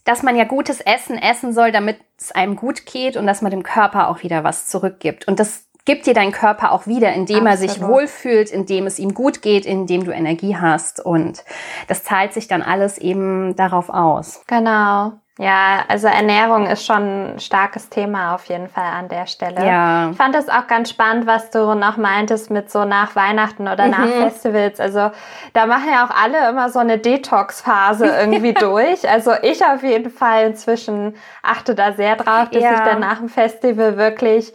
dass 0.03 0.23
man 0.23 0.35
ja 0.35 0.43
gutes 0.43 0.81
Essen 0.81 1.17
essen 1.17 1.53
soll, 1.53 1.71
damit 1.71 1.97
es 2.17 2.31
einem 2.31 2.55
gut 2.55 2.85
geht 2.85 3.17
und 3.17 3.27
dass 3.27 3.41
man 3.41 3.51
dem 3.51 3.63
Körper 3.63 4.09
auch 4.09 4.23
wieder 4.23 4.43
was 4.43 4.67
zurückgibt. 4.67 5.27
Und 5.27 5.39
das 5.39 5.65
gibt 5.85 6.05
dir 6.05 6.13
dein 6.13 6.31
Körper 6.31 6.71
auch 6.71 6.87
wieder, 6.87 7.13
indem 7.13 7.47
Absolut. 7.47 7.69
er 7.69 7.73
sich 7.73 7.81
wohlfühlt, 7.81 8.49
indem 8.51 8.85
es 8.85 8.99
ihm 8.99 9.13
gut 9.13 9.41
geht, 9.41 9.65
indem 9.65 10.03
du 10.03 10.11
Energie 10.11 10.55
hast. 10.55 11.03
Und 11.03 11.43
das 11.87 12.03
zahlt 12.03 12.33
sich 12.33 12.47
dann 12.47 12.61
alles 12.61 12.97
eben 12.97 13.55
darauf 13.55 13.89
aus. 13.89 14.43
Genau. 14.47 15.13
Ja, 15.41 15.85
also 15.87 16.05
Ernährung 16.05 16.67
ist 16.67 16.85
schon 16.85 17.33
ein 17.33 17.39
starkes 17.39 17.89
Thema 17.89 18.35
auf 18.35 18.45
jeden 18.45 18.69
Fall 18.69 18.85
an 18.85 19.09
der 19.09 19.25
Stelle. 19.25 19.65
Ja. 19.65 20.11
Ich 20.11 20.17
fand 20.17 20.35
das 20.35 20.49
auch 20.49 20.67
ganz 20.67 20.91
spannend, 20.91 21.25
was 21.25 21.49
du 21.49 21.73
noch 21.73 21.97
meintest 21.97 22.51
mit 22.51 22.69
so 22.69 22.85
nach 22.85 23.15
Weihnachten 23.15 23.67
oder 23.67 23.85
mhm. 23.85 23.91
nach 23.91 24.05
Festivals. 24.05 24.79
Also 24.79 25.09
da 25.53 25.65
machen 25.65 25.89
ja 25.91 26.05
auch 26.05 26.15
alle 26.15 26.47
immer 26.47 26.69
so 26.69 26.77
eine 26.77 26.99
Detox-Phase 26.99 28.05
irgendwie 28.21 28.53
durch. 28.53 29.09
Also 29.09 29.31
ich 29.41 29.65
auf 29.65 29.81
jeden 29.81 30.11
Fall 30.11 30.45
inzwischen 30.45 31.15
achte 31.41 31.73
da 31.73 31.93
sehr 31.93 32.17
drauf, 32.17 32.49
dass 32.51 32.61
ja. 32.61 32.73
ich 32.73 32.79
dann 32.81 32.99
nach 32.99 33.17
dem 33.17 33.29
Festival 33.29 33.97
wirklich 33.97 34.53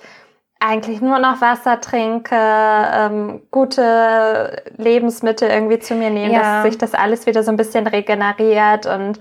eigentlich 0.60 1.00
nur 1.00 1.18
noch 1.18 1.40
Wasser 1.40 1.80
trinke, 1.80 2.36
ähm, 2.36 3.42
gute 3.50 4.62
Lebensmittel 4.76 5.50
irgendwie 5.50 5.80
zu 5.80 5.94
mir 5.94 6.10
nehme, 6.10 6.32
ja. 6.32 6.62
dass 6.62 6.62
sich 6.62 6.78
das 6.78 6.94
alles 6.94 7.26
wieder 7.26 7.42
so 7.42 7.50
ein 7.50 7.56
bisschen 7.56 7.88
regeneriert 7.88 8.86
und 8.86 9.18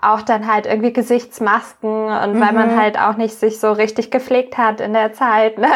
auch 0.00 0.22
dann 0.22 0.46
halt 0.46 0.66
irgendwie 0.66 0.92
Gesichtsmasken 0.92 2.06
und 2.06 2.34
mhm. 2.34 2.40
weil 2.40 2.52
man 2.52 2.74
mhm. 2.74 2.80
halt 2.80 2.98
auch 2.98 3.16
nicht 3.16 3.34
sich 3.34 3.58
so 3.58 3.72
richtig 3.72 4.10
gepflegt 4.10 4.56
hat 4.56 4.80
in 4.80 4.92
der 4.92 5.12
Zeit. 5.12 5.58
Ne? 5.58 5.68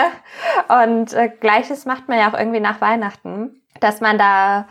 Und 0.83 1.13
äh, 1.13 1.29
gleiches 1.29 1.87
macht 1.87 2.09
man 2.09 2.19
ja 2.19 2.29
auch 2.29 2.39
irgendwie 2.39 2.61
nach 2.61 2.81
Weihnachten, 2.81 3.61
dass 3.81 4.01
man 4.01 4.19
da 4.19 4.67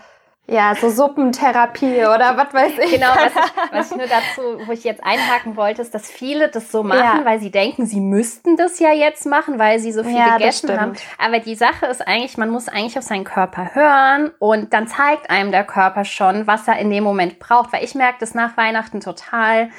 ja, 0.51 0.75
so 0.75 0.89
Suppentherapie 0.89 2.01
oder 2.01 2.35
was 2.35 2.53
weiß 2.53 2.73
ich. 2.83 2.91
Genau, 2.91 3.07
was 3.07 3.31
ich, 3.33 3.51
was 3.71 3.91
ich 3.91 3.97
nur 3.97 4.07
dazu, 4.07 4.67
wo 4.67 4.71
ich 4.73 4.83
jetzt 4.83 5.03
einhaken 5.03 5.55
wollte, 5.55 5.81
ist, 5.81 5.93
dass 5.93 6.09
viele 6.09 6.49
das 6.49 6.71
so 6.71 6.83
machen, 6.83 7.19
ja. 7.19 7.25
weil 7.25 7.39
sie 7.39 7.51
denken, 7.51 7.85
sie 7.85 8.01
müssten 8.01 8.57
das 8.57 8.79
ja 8.79 8.91
jetzt 8.91 9.25
machen, 9.25 9.59
weil 9.59 9.79
sie 9.79 9.91
so 9.91 10.03
viel 10.03 10.17
ja, 10.17 10.37
gegessen 10.37 10.79
haben. 10.79 10.93
Aber 11.17 11.39
die 11.39 11.55
Sache 11.55 11.85
ist 11.85 12.05
eigentlich, 12.05 12.37
man 12.37 12.49
muss 12.49 12.67
eigentlich 12.67 12.97
auf 12.97 13.05
seinen 13.05 13.23
Körper 13.23 13.73
hören 13.73 14.31
und 14.39 14.73
dann 14.73 14.87
zeigt 14.87 15.29
einem 15.29 15.51
der 15.51 15.63
Körper 15.63 16.03
schon, 16.03 16.47
was 16.47 16.67
er 16.67 16.77
in 16.79 16.89
dem 16.89 17.03
Moment 17.03 17.39
braucht. 17.39 17.71
Weil 17.71 17.83
ich 17.83 17.95
merke 17.95 18.17
das 18.19 18.35
nach 18.35 18.57
Weihnachten 18.57 18.99
total 18.99 19.69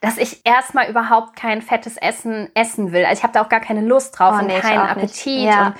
dass 0.00 0.16
ich 0.16 0.40
erstmal 0.44 0.88
überhaupt 0.88 1.36
kein 1.36 1.60
fettes 1.60 1.98
Essen 1.98 2.48
essen 2.54 2.92
will. 2.92 3.04
Also 3.04 3.18
ich 3.18 3.22
habe 3.22 3.34
da 3.34 3.42
auch 3.42 3.50
gar 3.50 3.60
keine 3.60 3.82
Lust 3.82 4.18
drauf 4.18 4.34
oh, 4.34 4.40
und 4.40 4.46
nee, 4.46 4.58
keinen 4.58 4.80
Appetit. 4.80 5.44
Ja. 5.44 5.66
Und 5.66 5.74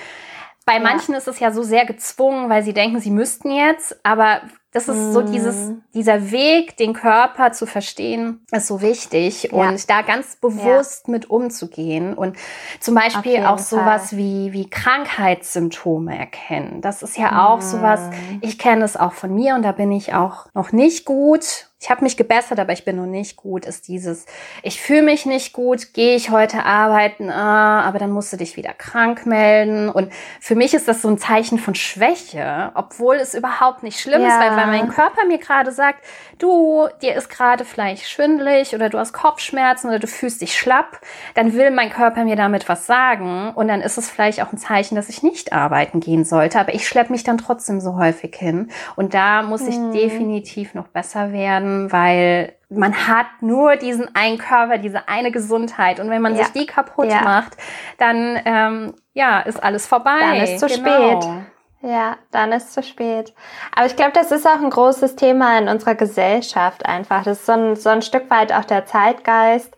bei 0.65 0.79
manchen 0.79 1.15
ist 1.15 1.27
es 1.27 1.39
ja 1.39 1.51
so 1.51 1.63
sehr 1.63 1.85
gezwungen, 1.85 2.49
weil 2.49 2.63
sie 2.63 2.73
denken, 2.73 2.99
sie 2.99 3.11
müssten 3.11 3.51
jetzt, 3.51 3.99
aber 4.03 4.41
das 4.71 4.87
ist 4.87 4.97
mm. 4.97 5.11
so 5.11 5.21
dieses, 5.21 5.55
mhm. 5.55 5.83
dieser 5.93 6.31
Weg, 6.31 6.77
den 6.77 6.93
Körper 6.93 7.51
zu 7.51 7.65
verstehen, 7.65 8.45
ist 8.51 8.67
so 8.67 8.81
wichtig 8.81 9.49
ja. 9.51 9.69
und 9.69 9.89
da 9.89 10.01
ganz 10.01 10.37
bewusst 10.37 11.07
ja. 11.07 11.11
mit 11.11 11.29
umzugehen 11.29 12.13
und 12.13 12.37
zum 12.79 12.95
Beispiel 12.95 13.43
auch 13.45 13.57
sowas 13.57 14.15
wie, 14.15 14.53
wie 14.53 14.69
Krankheitssymptome 14.69 16.17
erkennen. 16.17 16.81
Das 16.81 17.03
ist 17.03 17.17
ja 17.17 17.47
auch 17.47 17.57
mm. 17.57 17.61
sowas, 17.61 17.99
ich 18.39 18.57
kenne 18.57 18.85
es 18.85 18.95
auch 18.95 19.13
von 19.13 19.33
mir 19.33 19.55
und 19.55 19.63
da 19.63 19.73
bin 19.73 19.91
ich 19.91 20.13
auch 20.13 20.45
noch 20.53 20.71
nicht 20.71 21.05
gut 21.05 21.70
ich 21.81 21.89
habe 21.89 22.03
mich 22.03 22.15
gebessert, 22.15 22.59
aber 22.59 22.73
ich 22.73 22.85
bin 22.85 22.97
noch 22.97 23.07
nicht 23.07 23.35
gut, 23.35 23.65
ist 23.65 23.87
dieses, 23.87 24.27
ich 24.61 24.79
fühle 24.79 25.01
mich 25.01 25.25
nicht 25.25 25.51
gut, 25.51 25.93
gehe 25.93 26.15
ich 26.15 26.29
heute 26.29 26.63
arbeiten, 26.63 27.31
ah, 27.31 27.81
aber 27.81 27.97
dann 27.97 28.11
musst 28.11 28.31
du 28.31 28.37
dich 28.37 28.55
wieder 28.55 28.73
krank 28.73 29.25
melden. 29.25 29.89
Und 29.89 30.13
für 30.39 30.53
mich 30.53 30.75
ist 30.75 30.87
das 30.87 31.01
so 31.01 31.07
ein 31.07 31.17
Zeichen 31.17 31.57
von 31.57 31.73
Schwäche, 31.73 32.71
obwohl 32.75 33.15
es 33.15 33.33
überhaupt 33.33 33.81
nicht 33.81 33.99
schlimm 33.99 34.21
ja. 34.21 34.27
ist, 34.27 34.39
weil, 34.39 34.57
weil 34.57 34.67
mein 34.67 34.89
Körper 34.89 35.25
mir 35.25 35.39
gerade 35.39 35.71
sagt, 35.71 36.05
du, 36.41 36.87
dir 37.01 37.15
ist 37.15 37.29
gerade 37.29 37.65
vielleicht 37.65 38.09
schwindelig 38.09 38.73
oder 38.73 38.89
du 38.89 38.97
hast 38.97 39.13
Kopfschmerzen 39.13 39.89
oder 39.89 39.99
du 39.99 40.07
fühlst 40.07 40.41
dich 40.41 40.57
schlapp, 40.57 40.99
dann 41.35 41.53
will 41.53 41.71
mein 41.71 41.91
Körper 41.91 42.23
mir 42.23 42.35
damit 42.35 42.67
was 42.69 42.85
sagen. 42.85 43.51
Und 43.53 43.67
dann 43.67 43.81
ist 43.81 43.97
es 43.97 44.09
vielleicht 44.09 44.41
auch 44.41 44.51
ein 44.51 44.57
Zeichen, 44.57 44.95
dass 44.95 45.09
ich 45.09 45.23
nicht 45.23 45.53
arbeiten 45.53 45.99
gehen 45.99 46.25
sollte, 46.25 46.59
aber 46.59 46.73
ich 46.73 46.87
schleppe 46.87 47.11
mich 47.11 47.23
dann 47.23 47.37
trotzdem 47.37 47.79
so 47.79 47.97
häufig 47.97 48.35
hin. 48.35 48.71
Und 48.95 49.13
da 49.13 49.43
muss 49.43 49.67
ich 49.67 49.75
hm. 49.75 49.91
definitiv 49.91 50.73
noch 50.73 50.87
besser 50.87 51.31
werden 51.31 51.91
weil 51.91 52.53
man 52.69 53.07
hat 53.07 53.27
nur 53.41 53.75
diesen 53.75 54.15
einen 54.15 54.37
Körper, 54.37 54.77
diese 54.77 55.07
eine 55.09 55.31
Gesundheit. 55.31 55.99
Und 55.99 56.09
wenn 56.09 56.21
man 56.21 56.35
ja. 56.35 56.43
sich 56.43 56.53
die 56.53 56.65
kaputt 56.65 57.09
ja. 57.09 57.21
macht, 57.21 57.57
dann 57.97 58.39
ähm, 58.45 58.93
ja, 59.13 59.41
ist 59.41 59.61
alles 59.61 59.87
vorbei. 59.87 60.19
Dann 60.19 60.37
ist 60.37 60.59
zu 60.59 60.67
genau. 60.67 61.19
spät. 61.19 61.29
Ja, 61.81 62.17
dann 62.31 62.51
ist 62.51 62.73
zu 62.73 62.83
spät. 62.83 63.33
Aber 63.75 63.87
ich 63.87 63.95
glaube, 63.95 64.11
das 64.13 64.31
ist 64.31 64.45
auch 64.45 64.61
ein 64.61 64.69
großes 64.69 65.15
Thema 65.15 65.57
in 65.57 65.67
unserer 65.67 65.95
Gesellschaft 65.95 66.85
einfach. 66.85 67.23
Das 67.23 67.39
ist 67.39 67.45
so 67.47 67.53
ein, 67.53 67.75
so 67.75 67.89
ein 67.89 68.01
Stück 68.03 68.29
weit 68.29 68.53
auch 68.53 68.65
der 68.65 68.85
Zeitgeist 68.85 69.75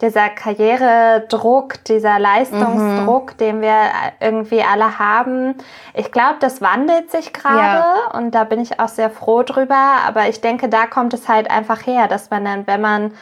dieser 0.00 0.30
Karrieredruck, 0.30 1.84
dieser 1.84 2.18
Leistungsdruck, 2.18 3.32
mhm. 3.32 3.36
den 3.36 3.60
wir 3.60 3.76
irgendwie 4.20 4.62
alle 4.62 4.98
haben. 4.98 5.56
Ich 5.94 6.10
glaube, 6.10 6.36
das 6.40 6.62
wandelt 6.62 7.10
sich 7.10 7.32
gerade 7.32 7.84
ja. 7.84 8.10
und 8.14 8.34
da 8.34 8.44
bin 8.44 8.60
ich 8.60 8.80
auch 8.80 8.88
sehr 8.88 9.10
froh 9.10 9.42
drüber. 9.42 9.98
Aber 10.06 10.28
ich 10.28 10.40
denke, 10.40 10.68
da 10.68 10.86
kommt 10.86 11.12
es 11.12 11.28
halt 11.28 11.50
einfach 11.50 11.86
her, 11.86 12.08
dass 12.08 12.30
man 12.30 12.44
dann, 12.44 12.66
wenn 12.66 12.80
man 12.80 13.12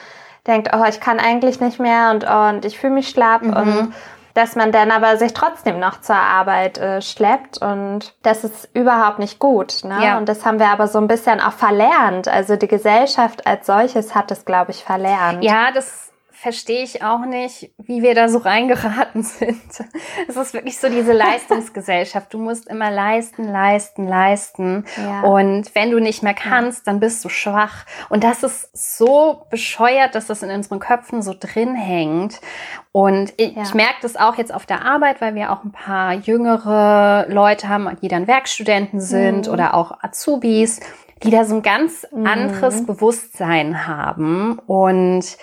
denkt, 0.47 0.71
oh, 0.73 0.85
ich 0.89 1.01
kann 1.01 1.19
eigentlich 1.19 1.61
nicht 1.61 1.81
mehr 1.81 2.11
und, 2.13 2.25
oh, 2.29 2.49
und 2.49 2.65
ich 2.65 2.79
fühle 2.79 2.95
mich 2.95 3.09
schlapp 3.09 3.43
mhm. 3.43 3.55
und 3.55 3.95
dass 4.39 4.55
man 4.55 4.71
dann 4.71 4.93
aber 4.93 5.17
sich 5.17 5.35
trotzdem 5.35 5.81
noch 5.81 6.01
zur 6.01 6.17
Arbeit 6.17 6.79
äh, 6.79 7.03
schleppt 7.03 7.59
und 7.59 8.15
das 8.23 8.45
ist 8.45 8.69
überhaupt 8.73 9.19
nicht 9.19 9.41
gut. 9.41 9.83
Ne? 9.83 9.99
Ja. 10.01 10.17
Und 10.17 10.29
das 10.29 10.47
haben 10.47 10.61
wir 10.61 10.69
aber 10.69 10.87
so 10.87 10.99
ein 10.99 11.09
bisschen 11.09 11.41
auch 11.41 11.53
verlernt. 11.53 12.29
Also 12.29 12.55
die 12.55 12.69
Gesellschaft 12.69 13.49
als 13.49 13.67
solches 13.67 14.15
hat 14.15 14.31
es, 14.31 14.45
glaube 14.45 14.71
ich, 14.71 14.85
verlernt. 14.85 15.43
Ja, 15.43 15.73
das 15.73 16.08
verstehe 16.41 16.85
ich 16.85 17.03
auch 17.03 17.25
nicht, 17.25 17.73
wie 17.79 18.01
wir 18.03 18.15
da 18.15 18.29
so 18.29 18.39
reingeraten 18.39 19.23
sind. 19.25 19.61
Es 20.29 20.37
ist 20.37 20.55
wirklich 20.55 20.79
so 20.79 20.89
diese 20.89 21.13
Leistungsgesellschaft. 21.13 22.33
Du 22.33 22.39
musst 22.39 22.69
immer 22.69 22.93
leisten, 22.93 23.51
leisten, 23.51 24.07
leisten. 24.07 24.85
Ja. 24.97 25.23
Und 25.23 25.75
wenn 25.75 25.91
du 25.91 25.99
nicht 25.99 26.23
mehr 26.23 26.35
kannst, 26.35 26.87
dann 26.87 27.01
bist 27.01 27.25
du 27.25 27.29
schwach. 27.29 27.87
Und 28.09 28.23
das 28.23 28.45
ist 28.45 28.71
so 28.73 29.47
bescheuert, 29.51 30.15
dass 30.15 30.29
das 30.29 30.45
in 30.45 30.51
unseren 30.51 30.79
Köpfen 30.79 31.23
so 31.23 31.35
drin 31.39 31.75
hängt. 31.75 32.41
Und 32.93 33.35
ich, 33.37 33.57
ja. 33.57 33.63
ich 33.63 33.75
merke 33.75 33.97
das 34.03 34.15
auch 34.15 34.37
jetzt 34.37 34.55
auf 34.55 34.65
der 34.65 34.85
Arbeit, 34.85 35.21
weil 35.21 35.35
wir 35.35 35.53
auch 35.53 35.65
ein 35.65 35.73
paar 35.73 36.15
jüngere 36.15 37.27
Leute 37.29 37.69
haben, 37.69 37.89
die 38.01 38.09
dann 38.09 38.29
Werkstudenten 38.29 39.01
sind 39.01 39.49
mhm. 39.49 39.53
oder 39.53 39.75
auch 39.75 39.93
Azubis, 40.03 40.79
die 41.25 41.31
da 41.31 41.45
so 41.45 41.57
ein 41.57 41.63
ganz 41.63 42.07
mhm. 42.13 42.27
anderes 42.27 42.87
Bewusstsein 42.87 43.89
haben 43.89 44.61
und 44.67 45.37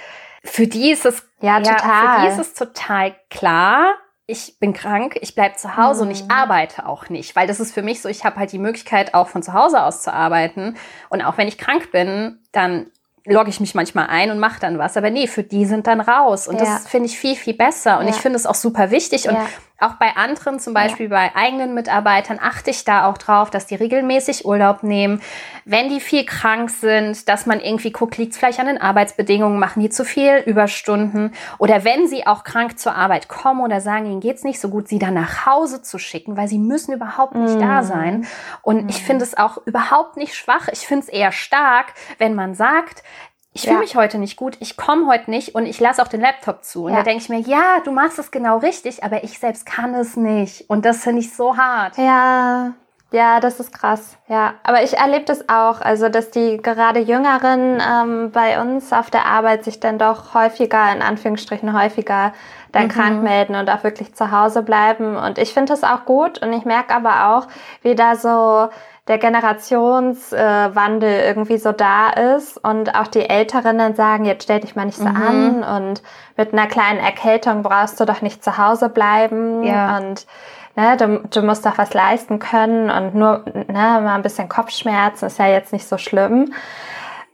für 0.46 0.68
die 0.68 0.92
ist 0.92 1.06
es 1.06 1.24
ja, 1.42 1.60
total. 1.60 2.06
Ja, 2.06 2.16
für 2.16 2.22
die 2.22 2.28
ist 2.28 2.40
es 2.40 2.54
total 2.54 3.16
klar. 3.30 3.96
Ich 4.28 4.58
bin 4.60 4.74
krank, 4.74 5.18
ich 5.22 5.36
bleib 5.36 5.60
zu 5.60 5.78
Hause 5.78 6.04
mhm. 6.04 6.10
und 6.10 6.16
ich 6.16 6.24
mhm. 6.24 6.32
arbeite 6.32 6.88
auch 6.88 7.10
nicht, 7.10 7.36
weil 7.36 7.46
das 7.46 7.60
ist 7.60 7.74
für 7.74 7.84
mich 7.84 8.02
so, 8.02 8.10
ich 8.10 8.26
habe 8.26 8.38
halt 8.38 8.52
die 8.52 8.58
Möglichkeit, 8.58 9.14
auch 9.14 9.28
von 9.28 9.44
zu 9.44 9.54
Hause 9.54 9.84
aus 9.84 10.02
zu 10.02 10.12
arbeiten. 10.12 10.78
Und 11.10 11.22
auch 11.22 11.38
wenn 11.38 11.48
ich 11.48 11.58
krank 11.58 11.92
bin, 11.92 12.40
dann 12.52 12.88
logge 13.26 13.50
ich 13.50 13.60
mich 13.60 13.76
manchmal 13.76 14.08
ein 14.08 14.32
und 14.32 14.40
mache 14.40 14.60
dann 14.60 14.78
was. 14.78 14.98
Aber 14.98 15.10
nee, 15.10 15.28
für 15.28 15.44
die 15.44 15.66
sind 15.66 15.88
dann 15.88 16.00
raus. 16.00 16.48
Und 16.48 16.60
ja. 16.60 16.66
das 16.66 16.88
finde 16.88 17.08
ich 17.08 17.20
viel, 17.20 17.36
viel 17.36 17.56
besser. 17.56 18.00
Und 18.00 18.06
ja. 18.06 18.12
ich 18.12 18.18
finde 18.18 18.38
es 18.38 18.46
auch 18.46 18.56
super 18.56 18.92
wichtig. 18.92 19.28
Und 19.28 19.38
auch 19.80 19.96
bei 19.96 20.16
anderen, 20.16 20.60
zum 20.60 20.74
Beispiel 20.74 21.10
ja. 21.10 21.18
bei 21.18 21.36
eigenen 21.36 21.74
Mitarbeitern, 21.74 22.40
achte 22.42 22.70
ich 22.70 22.86
da 22.86 23.08
auch 23.08 23.18
drauf, 23.18 23.50
dass 23.50 23.66
die 23.66 23.76
regelmäßig 23.76 24.46
Urlaub 24.46 24.84
nehmen. 24.84 25.22
Wenn 25.66 25.90
die 25.90 26.00
viel 26.00 26.26
krank 26.26 26.70
sind, 26.70 27.28
dass 27.28 27.46
man 27.46 27.60
irgendwie 27.60 27.92
guckt, 27.92 28.18
liegt 28.18 28.34
es 28.34 28.38
vielleicht 28.38 28.60
an 28.60 28.68
den 28.68 28.80
Arbeitsbedingungen, 28.80 29.60
machen 29.60 29.82
die 29.82 29.90
zu 29.90 30.06
viel 30.06 30.38
Überstunden. 30.46 31.34
Oder 31.58 31.84
wenn 31.84 32.08
sie 32.08 32.26
auch 32.26 32.46
krank 32.46 32.80
zur 32.80 32.96
Arbeit 32.96 33.28
kommen 33.28 33.62
oder 33.62 33.82
sagen, 33.82 34.06
ihnen 34.06 34.22
geht's 34.22 34.44
nicht 34.44 34.62
so 34.62 34.70
gut, 34.70 34.88
sie 34.88 35.00
dann 35.00 35.14
nach 35.14 35.46
Hause 35.46 35.82
zu 35.82 36.00
schicken, 36.00 36.38
weil 36.38 36.48
sie 36.48 36.60
müssen 36.60 36.94
überhaupt 36.94 37.36
nicht 37.36 37.56
mm. 37.56 37.60
da 37.60 37.82
mhm. 37.82 37.86
sein. 37.86 38.28
Und 38.62 38.86
mm. 38.86 38.90
ich 38.90 39.04
finde 39.04 39.26
es 39.26 39.38
auch 39.38 39.58
überhaupt 39.66 40.16
nicht 40.16 40.36
schwach. 40.36 40.70
Ich 40.72 40.88
finde 40.88 41.04
es 41.04 41.10
eher 41.10 41.34
stark, 41.34 41.94
wenn 42.18 42.34
man 42.34 42.56
sagt, 42.56 43.04
ich 43.56 43.62
fühle 43.62 43.76
ja. 43.76 43.80
mich 43.80 43.96
heute 43.96 44.18
nicht 44.18 44.36
gut, 44.36 44.58
ich 44.60 44.76
komme 44.76 45.08
heute 45.08 45.32
nicht 45.32 45.56
und 45.56 45.66
ich 45.66 45.80
lasse 45.80 46.02
auch 46.04 46.10
den 46.10 46.20
Laptop 46.20 46.66
zu. 46.66 46.84
Und 46.84 46.92
ja. 46.92 46.98
da 46.98 47.04
denke 47.04 47.24
ich 47.24 47.30
mir, 47.30 47.40
ja, 47.40 47.80
du 47.86 47.92
machst 47.92 48.20
es 48.20 48.30
genau 48.30 48.58
richtig, 48.58 49.02
aber 49.02 49.24
ich 49.24 49.40
selbst 49.40 49.66
kann 49.66 49.96
es 49.96 50.18
nicht. 50.18 50.70
Und 50.70 50.84
das 50.84 51.02
finde 51.02 51.22
ich 51.22 51.34
so 51.34 51.56
hart. 51.56 51.98
Ja, 51.98 52.74
ja, 53.12 53.40
das 53.40 53.62
ist 53.62 53.72
krass. 53.72 54.18
Ja, 54.28 54.56
aber 54.64 54.84
ich 54.84 54.98
erlebe 54.98 55.24
das 55.24 55.48
auch, 55.48 55.80
also 55.80 56.10
dass 56.10 56.32
die 56.32 56.58
gerade 56.58 57.00
Jüngeren 57.00 57.82
ähm, 57.82 58.32
bei 58.32 58.60
uns 58.60 58.92
auf 58.92 59.10
der 59.10 59.26
Arbeit 59.26 59.64
sich 59.64 59.80
dann 59.80 59.98
doch 59.98 60.34
häufiger, 60.34 60.92
in 60.94 61.02
Anführungsstrichen 61.02 61.72
häufiger, 61.72 62.34
dann 62.74 62.88
mhm. 62.88 62.90
krank 62.90 63.24
melden 63.24 63.56
und 63.56 63.70
auch 63.70 63.86
wirklich 63.86 64.14
zu 64.16 64.32
Hause 64.32 64.64
bleiben. 64.64 65.16
Und 65.16 65.38
ich 65.38 65.54
finde 65.54 65.72
das 65.72 65.86
auch 65.86 66.04
gut 66.04 66.42
und 66.44 66.52
ich 66.52 66.66
merke 66.66 66.94
aber 66.94 67.38
auch, 67.38 67.48
wie 67.84 67.96
da 67.96 68.18
so 68.18 68.68
der 69.08 69.20
Generationswandel 69.20 71.10
äh, 71.10 71.28
irgendwie 71.28 71.58
so 71.58 71.72
da 71.72 72.10
ist 72.10 72.58
und 72.64 72.96
auch 72.96 73.08
die 73.08 73.30
Älteren 73.30 73.78
dann 73.78 73.96
sagen, 73.96 74.26
jetzt 74.26 74.44
stell 74.44 74.62
dich 74.62 74.76
mal 74.76 74.86
nicht 74.86 74.98
so 74.98 75.08
mhm. 75.08 75.16
an 75.16 75.64
und 75.64 76.04
mit 76.38 76.54
einer 76.54 76.66
kleinen 76.68 77.00
Erkältung 77.00 77.62
brauchst 77.62 78.00
du 78.00 78.06
doch 78.06 78.22
nicht 78.22 78.44
zu 78.44 78.58
Hause 78.58 78.90
bleiben 78.90 79.64
ja. 79.64 79.98
und 79.98 80.26
ne, 80.76 80.98
du, 80.98 81.20
du 81.30 81.44
musst 81.44 81.66
doch 81.68 81.78
was 81.78 81.94
leisten 81.94 82.40
können 82.40 82.90
und 82.90 83.14
nur 83.14 83.46
ne, 83.46 83.66
mal 83.68 84.16
ein 84.16 84.24
bisschen 84.24 84.50
Kopfschmerzen 84.50 85.28
ist 85.28 85.38
ja 85.38 85.48
jetzt 85.48 85.72
nicht 85.72 85.88
so 85.88 86.00
schlimm. 86.00 86.54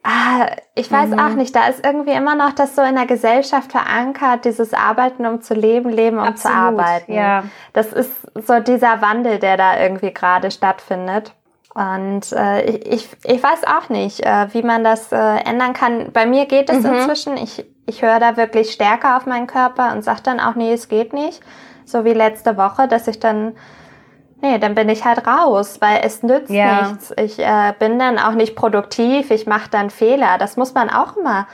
Ah, 0.04 0.48
ich 0.74 0.92
weiß 0.92 1.12
mhm. 1.12 1.20
auch 1.20 1.36
nicht, 1.36 1.56
da 1.56 1.68
ist 1.68 1.86
irgendwie 1.86 2.12
immer 2.12 2.34
noch 2.36 2.54
das 2.54 2.76
so 2.76 2.82
in 2.82 2.96
der 2.96 3.06
Gesellschaft 3.06 3.72
verankert, 3.72 4.46
dieses 4.46 4.74
Arbeiten 4.74 5.28
um 5.28 5.42
zu 5.42 5.54
leben, 5.54 5.90
Leben 5.90 6.18
um 6.18 6.24
Absolut, 6.24 6.58
zu 6.58 6.62
arbeiten. 6.64 7.14
Ja. 7.14 7.44
Das 7.72 7.94
ist 7.94 8.12
so 8.34 8.60
dieser 8.60 9.02
Wandel, 9.02 9.38
der 9.38 9.58
da 9.58 9.80
irgendwie 9.80 10.12
gerade 10.12 10.50
stattfindet. 10.50 11.36
Und 11.74 12.34
äh, 12.34 12.70
ich, 12.72 13.10
ich 13.24 13.42
weiß 13.42 13.64
auch 13.66 13.90
nicht, 13.90 14.26
äh, 14.26 14.54
wie 14.54 14.62
man 14.62 14.84
das 14.84 15.12
äh, 15.12 15.18
ändern 15.18 15.74
kann. 15.74 16.12
Bei 16.12 16.26
mir 16.26 16.46
geht 16.46 16.70
es 16.70 16.84
mhm. 16.84 16.94
inzwischen. 16.94 17.38
Ich, 17.38 17.66
ich 17.86 18.02
höre 18.02 18.20
da 18.20 18.36
wirklich 18.36 18.72
stärker 18.72 19.16
auf 19.18 19.26
meinen 19.26 19.48
Körper 19.48 19.94
und 19.94 20.04
sage 20.04 20.22
dann 20.24 20.40
auch, 20.40 20.56
nee, 20.56 20.74
es 20.74 20.90
geht 20.90 21.14
nicht. 21.14 21.42
So 21.86 22.04
wie 22.04 22.14
letzte 22.14 22.58
Woche, 22.58 22.90
dass 22.90 23.08
ich 23.08 23.20
dann, 23.20 23.56
nee, 24.42 24.58
dann 24.60 24.76
bin 24.76 24.90
ich 24.90 25.06
halt 25.06 25.26
raus, 25.26 25.80
weil 25.80 26.02
es 26.04 26.24
nützt 26.24 26.52
ja. 26.52 26.90
nichts. 26.90 27.14
Ich 27.18 27.40
äh, 27.40 27.74
bin 27.80 27.98
dann 28.00 28.20
auch 28.20 28.34
nicht 28.34 28.56
produktiv, 28.56 29.32
ich 29.32 29.48
mache 29.48 29.70
dann 29.70 29.90
Fehler. 29.90 30.38
Das 30.38 30.58
muss 30.58 30.74
man 30.74 30.90
auch 30.90 31.16
immer 31.16 31.48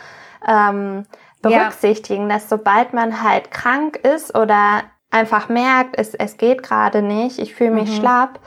ähm, 0.48 1.06
berücksichtigen, 1.44 2.28
ja. 2.30 2.36
dass 2.36 2.50
sobald 2.50 2.94
man 2.94 3.22
halt 3.22 3.52
krank 3.52 3.98
ist 3.98 4.36
oder 4.36 4.82
einfach 5.12 5.48
merkt, 5.48 5.98
es, 5.98 6.16
es 6.16 6.38
geht 6.38 6.64
gerade 6.64 7.04
nicht, 7.04 7.38
ich 7.40 7.54
fühle 7.56 7.72
mich 7.72 7.92
mhm. 7.92 8.02
schlapp, 8.02 8.40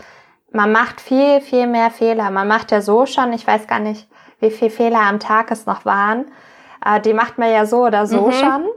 man 0.53 0.73
macht 0.73 1.01
viel, 1.01 1.41
viel 1.41 1.67
mehr 1.67 1.91
Fehler. 1.91 2.31
Man 2.31 2.49
macht 2.49 2.73
ja 2.73 2.81
so 2.81 3.07
schon, 3.07 3.33
ich 3.33 3.47
weiß 3.47 3.67
gar 3.67 3.81
nicht, 3.81 4.09
wie 4.41 4.51
viele 4.51 4.71
Fehler 4.71 5.01
am 5.01 5.21
Tag 5.21 5.51
es 5.51 5.67
noch 5.67 5.85
waren. 5.85 6.27
Äh, 6.85 7.01
die 7.01 7.15
macht 7.15 7.39
man 7.39 7.51
ja 7.51 7.67
so 7.67 7.85
oder 7.85 8.07
so 8.07 8.27
mhm. 8.27 8.33
schon. 8.33 8.69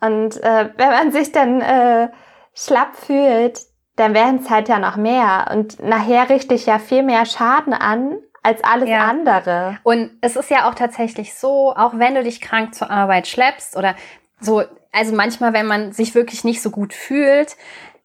Und 0.00 0.42
äh, 0.42 0.70
wenn 0.76 0.90
man 0.90 1.12
sich 1.12 1.32
dann 1.32 1.60
äh, 1.60 2.08
schlapp 2.54 2.96
fühlt, 2.96 3.60
dann 3.96 4.14
werden 4.14 4.40
es 4.42 4.50
halt 4.50 4.68
ja 4.68 4.78
noch 4.78 4.96
mehr. 4.96 5.50
Und 5.52 5.80
nachher 5.82 6.28
richte 6.28 6.54
ich 6.54 6.66
ja 6.66 6.78
viel 6.78 7.02
mehr 7.02 7.26
Schaden 7.26 7.72
an, 7.72 8.18
als 8.42 8.64
alles 8.64 8.88
ja. 8.88 9.06
andere. 9.06 9.78
Und 9.84 10.10
es 10.20 10.36
ist 10.36 10.50
ja 10.50 10.68
auch 10.68 10.74
tatsächlich 10.74 11.34
so, 11.34 11.74
auch 11.76 11.92
wenn 11.94 12.14
du 12.14 12.22
dich 12.22 12.40
krank 12.40 12.74
zur 12.74 12.90
Arbeit 12.90 13.26
schleppst 13.26 13.76
oder 13.76 13.94
so, 14.40 14.62
also 14.90 15.14
manchmal, 15.14 15.52
wenn 15.52 15.66
man 15.66 15.92
sich 15.92 16.14
wirklich 16.14 16.44
nicht 16.44 16.60
so 16.60 16.70
gut 16.70 16.92
fühlt, 16.92 17.56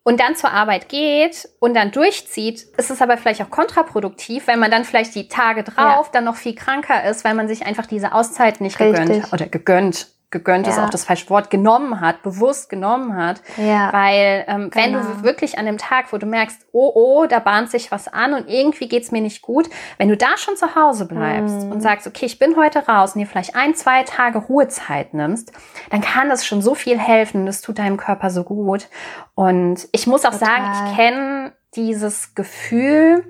und 0.08 0.22
dann 0.22 0.38
zur 0.38 0.52
Arbeit 0.52 0.88
geht 0.88 1.50
und 1.60 1.74
dann 1.74 1.91
durchzieht, 1.91 2.62
ist 2.78 2.89
es 2.89 3.02
aber 3.02 3.17
vielleicht 3.17 3.41
auch 3.41 3.50
kontraproduktiv, 3.50 4.48
wenn 4.48 4.58
man 4.58 4.72
dann 4.72 4.86
vielleicht 4.86 5.13
die 5.15 5.28
Tage 5.28 5.63
drauf 5.63 6.06
ja. 6.06 6.10
dann 6.13 6.24
noch 6.24 6.38
viel 6.38 6.56
kranker 6.56 7.04
ist, 7.10 7.26
weil 7.26 7.34
man 7.34 7.50
sich 7.50 7.65
einfach 7.65 7.86
diese 7.86 8.13
Auszeit 8.13 8.62
nicht 8.62 8.80
Richtig. 8.80 9.06
gegönnt 9.06 9.34
oder 9.34 9.48
gegönnt 9.48 10.08
gegönnt 10.30 10.68
ja. 10.68 10.74
ist 10.74 10.80
auch 10.80 10.90
das 10.90 11.06
falsche 11.06 11.30
Wort, 11.30 11.50
genommen 11.50 12.02
hat, 12.02 12.22
bewusst 12.22 12.70
genommen 12.70 13.16
hat. 13.16 13.42
Ja. 13.56 13.94
Weil 13.94 14.44
ähm, 14.48 14.70
genau. 14.70 14.76
wenn 14.76 14.94
du 14.94 15.00
genau. 15.00 15.24
wirklich 15.24 15.58
an 15.58 15.66
dem 15.66 15.78
Tag, 15.78 16.12
wo 16.12 16.18
du 16.18 16.26
merkst, 16.26 16.68
oh, 16.74 16.92
oh, 16.94 17.26
da 17.28 17.40
bahnt 17.40 17.72
sich 17.72 17.92
was 17.92 18.08
an 18.08 18.34
und 18.34 18.50
irgendwie 18.50 18.90
geht's 18.90 19.12
mir 19.12 19.22
nicht 19.22 19.42
gut, 19.42 19.70
wenn 19.98 20.10
du 20.10 20.18
da 20.18 20.38
schon 20.38 20.58
zu 20.58 20.76
Hause 20.76 21.08
bleibst 21.08 21.63
mhm. 21.63 21.72
und 21.72 21.82
sagst, 21.82 22.08
okay, 22.08 22.26
ich 22.26 22.40
bin 22.40 22.58
heute 22.58 22.86
raus 22.88 23.16
und 23.16 23.20
dir 23.20 23.28
vielleicht 23.28 23.56
ein, 23.56 23.74
zwei 23.74 24.04
Tage 24.04 24.40
Ruhezeit 24.40 25.13
nimmst, 25.13 25.54
dann 25.92 26.02
kann 26.02 26.28
das 26.30 26.46
schon 26.46 26.62
so 26.62 26.76
viel 26.76 27.00
helfen. 27.00 27.46
Das 27.46 27.62
tut 27.62 27.80
deinem 27.80 27.98
Körper 27.98 28.30
so 28.30 28.44
gut. 28.44 28.90
Und 29.34 29.88
ich 29.94 30.08
muss 30.08 30.26
auch 30.26 30.32
Total. 30.32 30.48
sagen, 30.48 30.90
ich 30.90 30.96
kenne 30.98 31.54
dieses 31.76 32.36
Gefühl 32.36 33.24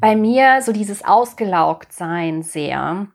bei 0.00 0.16
mir, 0.16 0.60
so 0.60 0.72
dieses 0.72 1.04
Ausgelaugt-Sein 1.04 2.42
sehr. 2.42 3.06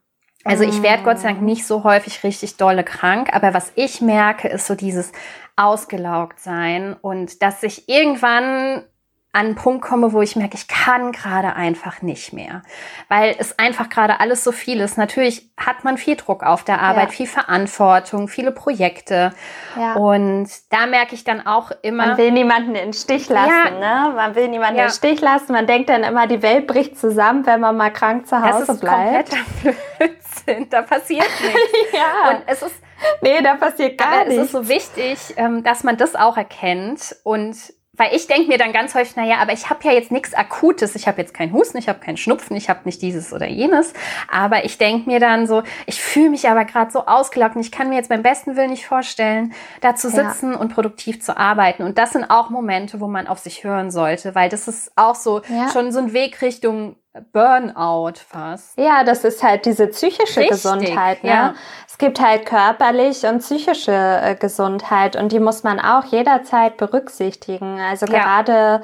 Also 0.46 0.64
ich 0.64 0.82
werde 0.82 1.04
Gott 1.04 1.20
sei 1.20 1.30
Dank 1.30 1.42
nicht 1.42 1.66
so 1.66 1.84
häufig 1.84 2.24
richtig 2.24 2.56
dolle 2.56 2.84
krank, 2.84 3.30
aber 3.34 3.54
was 3.54 3.72
ich 3.76 4.00
merke, 4.00 4.48
ist 4.48 4.68
so 4.68 4.76
dieses 4.76 5.12
ausgelaugt 5.58 6.40
sein 6.40 6.94
und 6.94 7.42
dass 7.42 7.62
sich 7.62 7.90
irgendwann 7.90 8.84
an 9.32 9.46
einen 9.46 9.56
Punkt 9.56 9.84
komme, 9.84 10.12
wo 10.12 10.24
ich 10.24 10.36
merke, 10.36 10.56
ich 10.56 10.68
kann 10.68 11.12
gerade 11.12 11.56
einfach 11.56 12.02
nicht 12.02 12.34
mehr, 12.34 12.64
weil 13.10 13.36
es 13.38 13.60
einfach 13.60 13.88
gerade 13.90 14.20
alles 14.20 14.44
so 14.44 14.52
viel 14.52 14.80
ist. 14.80 14.98
Natürlich 14.98 15.52
hat 15.56 15.84
man 15.84 16.00
viel 16.00 16.16
Druck 16.16 16.42
auf 16.42 16.64
der 16.64 16.82
Arbeit, 16.82 17.10
ja. 17.10 17.16
viel 17.16 17.28
Verantwortung, 17.28 18.28
viele 18.28 18.52
Projekte 18.52 19.32
ja. 19.78 19.94
und 19.94 20.50
da 20.72 20.88
merke 20.88 21.14
ich 21.14 21.24
dann 21.24 21.46
auch 21.46 21.72
immer. 21.84 22.08
Man 22.08 22.18
will 22.18 22.32
niemanden 22.32 22.70
in 22.70 22.86
den 22.86 22.94
Stich 22.94 23.30
lassen, 23.30 23.80
ja. 23.80 24.08
ne? 24.08 24.16
Man 24.16 24.34
will 24.34 24.48
niemanden 24.48 24.80
in 24.80 24.86
den 24.86 24.92
Stich 24.92 25.22
lassen. 25.22 25.52
Man 25.52 25.68
denkt 25.68 25.90
dann 25.90 26.04
immer, 26.04 26.26
die 26.26 26.42
Welt 26.42 26.66
bricht 26.66 26.98
zusammen, 26.98 27.46
wenn 27.46 27.60
man 27.60 27.78
mal 27.78 27.92
krank 27.92 28.28
zu 28.28 28.42
Hause 28.42 28.66
das 28.66 28.76
ist 28.76 28.82
bleibt. 28.82 29.30
Blödsinn. 29.62 30.70
Da 30.72 30.82
passiert 30.82 31.28
nichts. 31.42 31.94
ja. 31.94 32.32
Und 32.32 32.44
es 32.48 32.64
ist 32.64 32.76
Nee, 33.22 33.42
da 33.42 33.56
passiert 33.56 33.98
gar 33.98 34.26
nichts. 34.26 34.36
Es 34.36 34.46
ist 34.46 34.52
so 34.52 34.68
wichtig, 34.68 35.20
ähm, 35.38 35.64
dass 35.64 35.84
man 35.84 35.98
das 35.98 36.16
auch 36.16 36.36
erkennt 36.36 37.16
und 37.24 37.56
weil 38.00 38.16
ich 38.16 38.28
denke 38.28 38.48
mir 38.48 38.58
dann 38.58 38.72
ganz 38.72 38.96
häufig, 38.96 39.18
naja, 39.18 39.38
aber 39.42 39.52
ich 39.52 39.70
habe 39.70 39.82
ja 39.84 39.92
jetzt 39.92 40.10
nichts 40.10 40.34
Akutes. 40.34 40.96
Ich 40.96 41.06
habe 41.06 41.20
jetzt 41.20 41.34
keinen 41.34 41.52
Husten, 41.52 41.78
ich 41.78 41.90
habe 41.90 42.00
keinen 42.00 42.16
Schnupfen, 42.16 42.56
ich 42.56 42.70
habe 42.70 42.80
nicht 42.86 43.02
dieses 43.02 43.34
oder 43.34 43.46
jenes. 43.46 43.94
Aber 44.32 44.64
ich 44.64 44.78
denke 44.78 45.10
mir 45.10 45.20
dann 45.20 45.48
so, 45.48 45.64
ich 45.86 46.02
fühle 46.02 46.30
mich 46.30 46.48
aber 46.48 46.64
gerade 46.64 46.92
so 46.92 47.06
ausgelaugt 47.06 47.58
und 47.58 47.62
ich 47.62 47.72
kann 47.72 47.90
mir 47.90 47.96
jetzt 47.96 48.08
beim 48.08 48.24
besten 48.24 48.56
Willen 48.56 48.70
nicht 48.70 48.86
vorstellen, 48.86 49.54
da 49.82 49.96
zu 49.96 50.10
sitzen 50.10 50.54
ja. 50.54 50.58
und 50.58 50.74
produktiv 50.74 51.22
zu 51.22 51.36
arbeiten. 51.36 51.84
Und 51.84 51.98
das 51.98 52.14
sind 52.14 52.30
auch 52.30 52.50
Momente, 52.50 53.02
wo 53.02 53.08
man 53.08 53.28
auf 53.28 53.40
sich 53.40 53.66
hören 53.66 53.92
sollte, 53.92 54.34
weil 54.34 54.48
das 54.48 54.70
ist 54.70 54.94
auch 54.96 55.16
so 55.16 55.42
ja. 55.50 55.70
schon 55.74 55.92
so 55.92 56.00
ein 56.00 56.14
Weg 56.14 56.42
Richtung 56.42 56.96
Burnout 57.32 58.20
fast. 58.28 58.78
Ja, 58.78 59.04
das 59.04 59.24
ist 59.24 59.42
halt 59.42 59.66
diese 59.66 59.88
psychische 59.88 60.42
Richtig, 60.42 60.50
Gesundheit. 60.50 61.24
Ne? 61.24 61.30
Ja. 61.30 61.54
Es 61.88 61.98
gibt 61.98 62.22
halt 62.22 62.46
körperlich 62.46 63.24
und 63.24 63.40
psychische 63.40 63.92
äh, 63.92 64.36
Gesundheit 64.36 65.16
und 65.16 65.32
die 65.32 65.40
muss 65.40 65.64
man 65.64 65.80
auch 65.80 66.06
jederzeit 66.06 66.78
berücksichtigen. 66.78 67.80
Also 67.80 68.06
ja. 68.06 68.20
gerade 68.20 68.84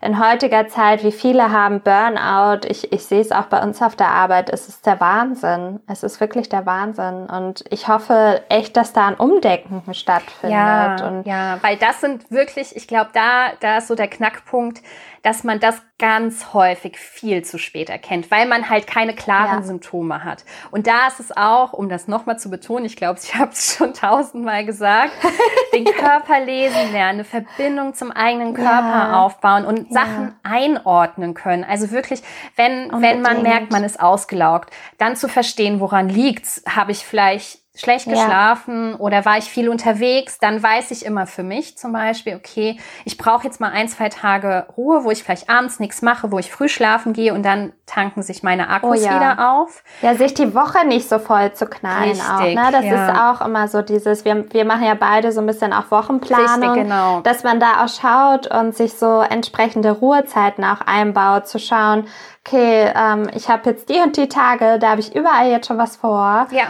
in 0.00 0.24
heutiger 0.24 0.68
Zeit, 0.68 1.02
wie 1.02 1.12
viele 1.12 1.50
haben 1.50 1.80
Burnout. 1.80 2.66
Ich, 2.68 2.92
ich 2.92 3.04
sehe 3.04 3.20
es 3.20 3.32
auch 3.32 3.46
bei 3.46 3.60
uns 3.62 3.82
auf 3.82 3.96
der 3.96 4.08
Arbeit. 4.08 4.50
Es 4.50 4.68
ist 4.68 4.86
der 4.86 5.00
Wahnsinn. 5.00 5.80
Es 5.88 6.02
ist 6.02 6.20
wirklich 6.20 6.48
der 6.48 6.66
Wahnsinn. 6.66 7.26
Und 7.26 7.64
ich 7.70 7.88
hoffe 7.88 8.42
echt, 8.48 8.76
dass 8.76 8.92
da 8.92 9.08
ein 9.08 9.14
Umdenken 9.14 9.82
stattfindet. 9.94 10.56
Ja, 10.56 11.08
und 11.08 11.26
ja 11.26 11.58
weil 11.62 11.76
das 11.76 12.00
sind 12.00 12.30
wirklich, 12.30 12.76
ich 12.76 12.86
glaube, 12.86 13.10
da, 13.14 13.48
da 13.60 13.78
ist 13.78 13.88
so 13.88 13.94
der 13.94 14.08
Knackpunkt 14.08 14.80
dass 15.26 15.42
man 15.42 15.58
das 15.58 15.82
ganz 15.98 16.54
häufig 16.54 16.98
viel 16.98 17.42
zu 17.42 17.58
spät 17.58 17.90
erkennt, 17.90 18.30
weil 18.30 18.46
man 18.46 18.70
halt 18.70 18.86
keine 18.86 19.12
klaren 19.12 19.62
ja. 19.62 19.66
Symptome 19.66 20.22
hat. 20.22 20.44
Und 20.70 20.86
da 20.86 21.08
ist 21.08 21.18
es 21.18 21.36
auch, 21.36 21.72
um 21.72 21.88
das 21.88 22.06
nochmal 22.06 22.38
zu 22.38 22.48
betonen, 22.48 22.84
ich 22.84 22.94
glaube, 22.94 23.18
ich 23.24 23.34
habe 23.34 23.50
es 23.50 23.74
schon 23.74 23.92
tausendmal 23.92 24.64
gesagt, 24.64 25.10
den 25.74 25.84
Körper 25.84 26.38
lesen 26.44 26.92
lernen, 26.92 27.18
eine 27.18 27.24
Verbindung 27.24 27.94
zum 27.94 28.12
eigenen 28.12 28.54
Körper 28.54 28.68
ja. 28.68 29.20
aufbauen 29.20 29.64
und 29.64 29.90
ja. 29.90 30.04
Sachen 30.04 30.36
einordnen 30.44 31.34
können. 31.34 31.64
Also 31.64 31.90
wirklich, 31.90 32.22
wenn, 32.54 32.92
wenn 33.02 33.20
man 33.20 33.42
merkt, 33.42 33.72
man 33.72 33.82
ist 33.82 33.98
ausgelaugt, 33.98 34.70
dann 34.96 35.16
zu 35.16 35.28
verstehen, 35.28 35.80
woran 35.80 36.08
liegt's, 36.08 36.62
habe 36.68 36.92
ich 36.92 37.04
vielleicht 37.04 37.65
schlecht 37.76 38.08
geschlafen 38.08 38.92
ja. 38.92 38.98
oder 38.98 39.24
war 39.24 39.38
ich 39.38 39.44
viel 39.44 39.68
unterwegs, 39.68 40.38
dann 40.38 40.62
weiß 40.62 40.90
ich 40.90 41.04
immer 41.04 41.26
für 41.26 41.42
mich 41.42 41.76
zum 41.76 41.92
Beispiel, 41.92 42.34
okay, 42.34 42.78
ich 43.04 43.18
brauche 43.18 43.44
jetzt 43.44 43.60
mal 43.60 43.70
ein, 43.70 43.88
zwei 43.88 44.08
Tage 44.08 44.66
Ruhe, 44.76 45.04
wo 45.04 45.10
ich 45.10 45.22
vielleicht 45.22 45.50
abends 45.50 45.78
nichts 45.78 46.02
mache, 46.02 46.32
wo 46.32 46.38
ich 46.38 46.50
früh 46.50 46.68
schlafen 46.68 47.12
gehe 47.12 47.34
und 47.34 47.44
dann 47.44 47.72
tanken 47.84 48.22
sich 48.22 48.42
meine 48.42 48.68
Akkus 48.68 49.00
oh 49.00 49.04
ja. 49.04 49.14
wieder 49.14 49.52
auf. 49.52 49.84
Ja, 50.02 50.14
sich 50.14 50.34
die 50.34 50.54
Woche 50.54 50.86
nicht 50.86 51.08
so 51.08 51.18
voll 51.18 51.52
zu 51.52 51.66
knallen 51.66 52.10
Richtig, 52.10 52.28
auch. 52.28 52.40
Ne? 52.40 52.68
Das 52.72 52.84
ja. 52.84 53.06
ist 53.06 53.20
auch 53.20 53.46
immer 53.46 53.68
so 53.68 53.82
dieses, 53.82 54.24
wir, 54.24 54.52
wir 54.52 54.64
machen 54.64 54.84
ja 54.84 54.94
beide 54.94 55.30
so 55.32 55.40
ein 55.40 55.46
bisschen 55.46 55.72
auch 55.72 55.90
Wochenplanung, 55.90 56.70
Richtig, 56.70 56.84
genau. 56.84 57.20
dass 57.20 57.44
man 57.44 57.60
da 57.60 57.84
auch 57.84 57.88
schaut 57.88 58.46
und 58.46 58.74
sich 58.74 58.94
so 58.94 59.20
entsprechende 59.20 59.92
Ruhezeiten 59.92 60.64
auch 60.64 60.80
einbaut, 60.80 61.46
zu 61.46 61.58
schauen, 61.58 62.06
okay, 62.44 62.92
ähm, 62.94 63.28
ich 63.34 63.48
habe 63.48 63.70
jetzt 63.70 63.88
die 63.88 64.00
und 64.00 64.16
die 64.16 64.28
Tage, 64.28 64.78
da 64.78 64.90
habe 64.90 65.00
ich 65.00 65.14
überall 65.14 65.48
jetzt 65.50 65.66
schon 65.66 65.78
was 65.78 65.96
vor. 65.96 66.46
Ja 66.50 66.68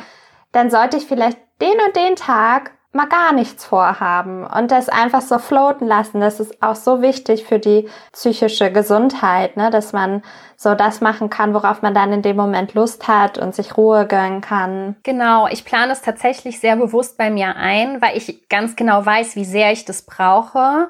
dann 0.56 0.70
sollte 0.70 0.96
ich 0.96 1.06
vielleicht 1.06 1.38
den 1.60 1.78
und 1.86 1.94
den 1.94 2.16
Tag 2.16 2.72
mal 2.92 3.06
gar 3.06 3.34
nichts 3.34 3.66
vorhaben 3.66 4.46
und 4.46 4.70
das 4.70 4.88
einfach 4.88 5.20
so 5.20 5.38
floaten 5.38 5.86
lassen. 5.86 6.20
Das 6.20 6.40
ist 6.40 6.62
auch 6.62 6.74
so 6.74 7.02
wichtig 7.02 7.44
für 7.44 7.58
die 7.58 7.90
psychische 8.12 8.72
Gesundheit, 8.72 9.58
ne? 9.58 9.70
dass 9.70 9.92
man 9.92 10.22
so 10.56 10.74
das 10.74 11.02
machen 11.02 11.28
kann, 11.28 11.52
worauf 11.52 11.82
man 11.82 11.92
dann 11.92 12.10
in 12.10 12.22
dem 12.22 12.36
Moment 12.36 12.72
Lust 12.72 13.06
hat 13.06 13.36
und 13.36 13.54
sich 13.54 13.76
Ruhe 13.76 14.06
gönnen 14.06 14.40
kann. 14.40 14.96
Genau, 15.02 15.46
ich 15.46 15.66
plane 15.66 15.92
es 15.92 16.00
tatsächlich 16.00 16.58
sehr 16.58 16.76
bewusst 16.76 17.18
bei 17.18 17.28
mir 17.28 17.56
ein, 17.56 18.00
weil 18.00 18.16
ich 18.16 18.48
ganz 18.48 18.76
genau 18.76 19.04
weiß, 19.04 19.36
wie 19.36 19.44
sehr 19.44 19.72
ich 19.72 19.84
das 19.84 20.02
brauche 20.02 20.88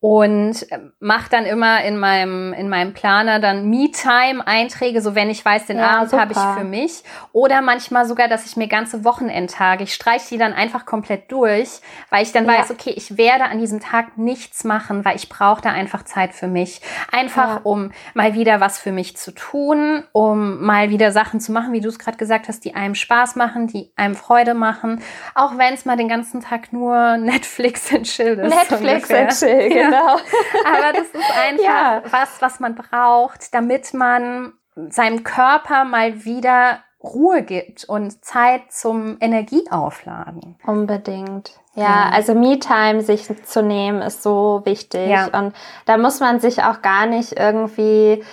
und 0.00 0.70
äh, 0.70 0.78
mache 1.00 1.30
dann 1.30 1.44
immer 1.44 1.82
in 1.84 1.96
meinem 1.98 2.52
in 2.52 2.68
meinem 2.68 2.92
Planer 2.92 3.40
dann 3.40 3.68
Me-Time 3.68 4.46
Einträge, 4.46 5.00
so 5.00 5.14
wenn 5.14 5.30
ich 5.30 5.44
weiß, 5.44 5.66
den 5.66 5.78
ja, 5.78 5.98
Abend 5.98 6.12
habe 6.12 6.32
ich 6.32 6.38
für 6.58 6.64
mich 6.64 7.02
oder 7.32 7.62
manchmal 7.62 8.06
sogar, 8.06 8.28
dass 8.28 8.44
ich 8.46 8.56
mir 8.56 8.68
ganze 8.68 9.04
Wochenendtage, 9.04 9.84
ich 9.84 9.94
streiche 9.94 10.28
die 10.30 10.38
dann 10.38 10.52
einfach 10.52 10.84
komplett 10.84 11.32
durch, 11.32 11.80
weil 12.10 12.22
ich 12.22 12.32
dann 12.32 12.46
ja. 12.46 12.58
weiß, 12.58 12.70
okay, 12.70 12.92
ich 12.94 13.16
werde 13.16 13.44
an 13.44 13.58
diesem 13.58 13.80
Tag 13.80 14.18
nichts 14.18 14.64
machen, 14.64 15.04
weil 15.04 15.16
ich 15.16 15.28
brauche 15.28 15.62
da 15.62 15.70
einfach 15.70 16.04
Zeit 16.04 16.34
für 16.34 16.48
mich, 16.48 16.80
einfach 17.10 17.56
ja. 17.56 17.60
um 17.64 17.92
mal 18.14 18.34
wieder 18.34 18.60
was 18.60 18.78
für 18.78 18.92
mich 18.92 19.16
zu 19.16 19.32
tun, 19.32 20.04
um 20.12 20.62
mal 20.64 20.90
wieder 20.90 21.10
Sachen 21.10 21.40
zu 21.40 21.52
machen, 21.52 21.72
wie 21.72 21.80
du 21.80 21.88
es 21.88 21.98
gerade 21.98 22.18
gesagt 22.18 22.48
hast, 22.48 22.64
die 22.64 22.74
einem 22.74 22.94
Spaß 22.94 23.36
machen, 23.36 23.66
die 23.66 23.90
einem 23.96 24.14
Freude 24.14 24.54
machen, 24.54 25.02
auch 25.34 25.56
wenn 25.56 25.74
es 25.74 25.84
mal 25.84 25.96
den 25.96 26.08
ganzen 26.08 26.42
Tag 26.42 26.72
nur 26.72 27.16
Netflix 27.16 27.92
und 27.92 28.04
Chill 28.04 28.38
ist. 28.38 28.54
Netflix 28.54 29.10
und 29.10 29.28
Chill, 29.30 29.68
genau 29.68 29.85
genau. 29.90 30.14
Aber 30.64 30.92
das 30.92 31.08
ist 31.08 31.38
einfach 31.38 31.64
ja. 31.64 32.02
was, 32.10 32.40
was 32.40 32.60
man 32.60 32.74
braucht, 32.74 33.54
damit 33.54 33.94
man 33.94 34.52
seinem 34.88 35.24
Körper 35.24 35.84
mal 35.84 36.24
wieder 36.24 36.80
Ruhe 37.02 37.42
gibt 37.42 37.84
und 37.84 38.24
Zeit 38.24 38.72
zum 38.72 39.16
Energieaufladen. 39.20 40.58
Unbedingt. 40.66 41.52
Ja, 41.74 42.08
also 42.10 42.34
Me-Time 42.34 43.02
sich 43.02 43.28
zu 43.44 43.62
nehmen 43.62 44.00
ist 44.00 44.22
so 44.22 44.62
wichtig. 44.64 45.08
Ja. 45.08 45.26
Und 45.26 45.54
da 45.84 45.98
muss 45.98 46.20
man 46.20 46.40
sich 46.40 46.62
auch 46.62 46.80
gar 46.80 47.06
nicht 47.06 47.38
irgendwie 47.38 48.24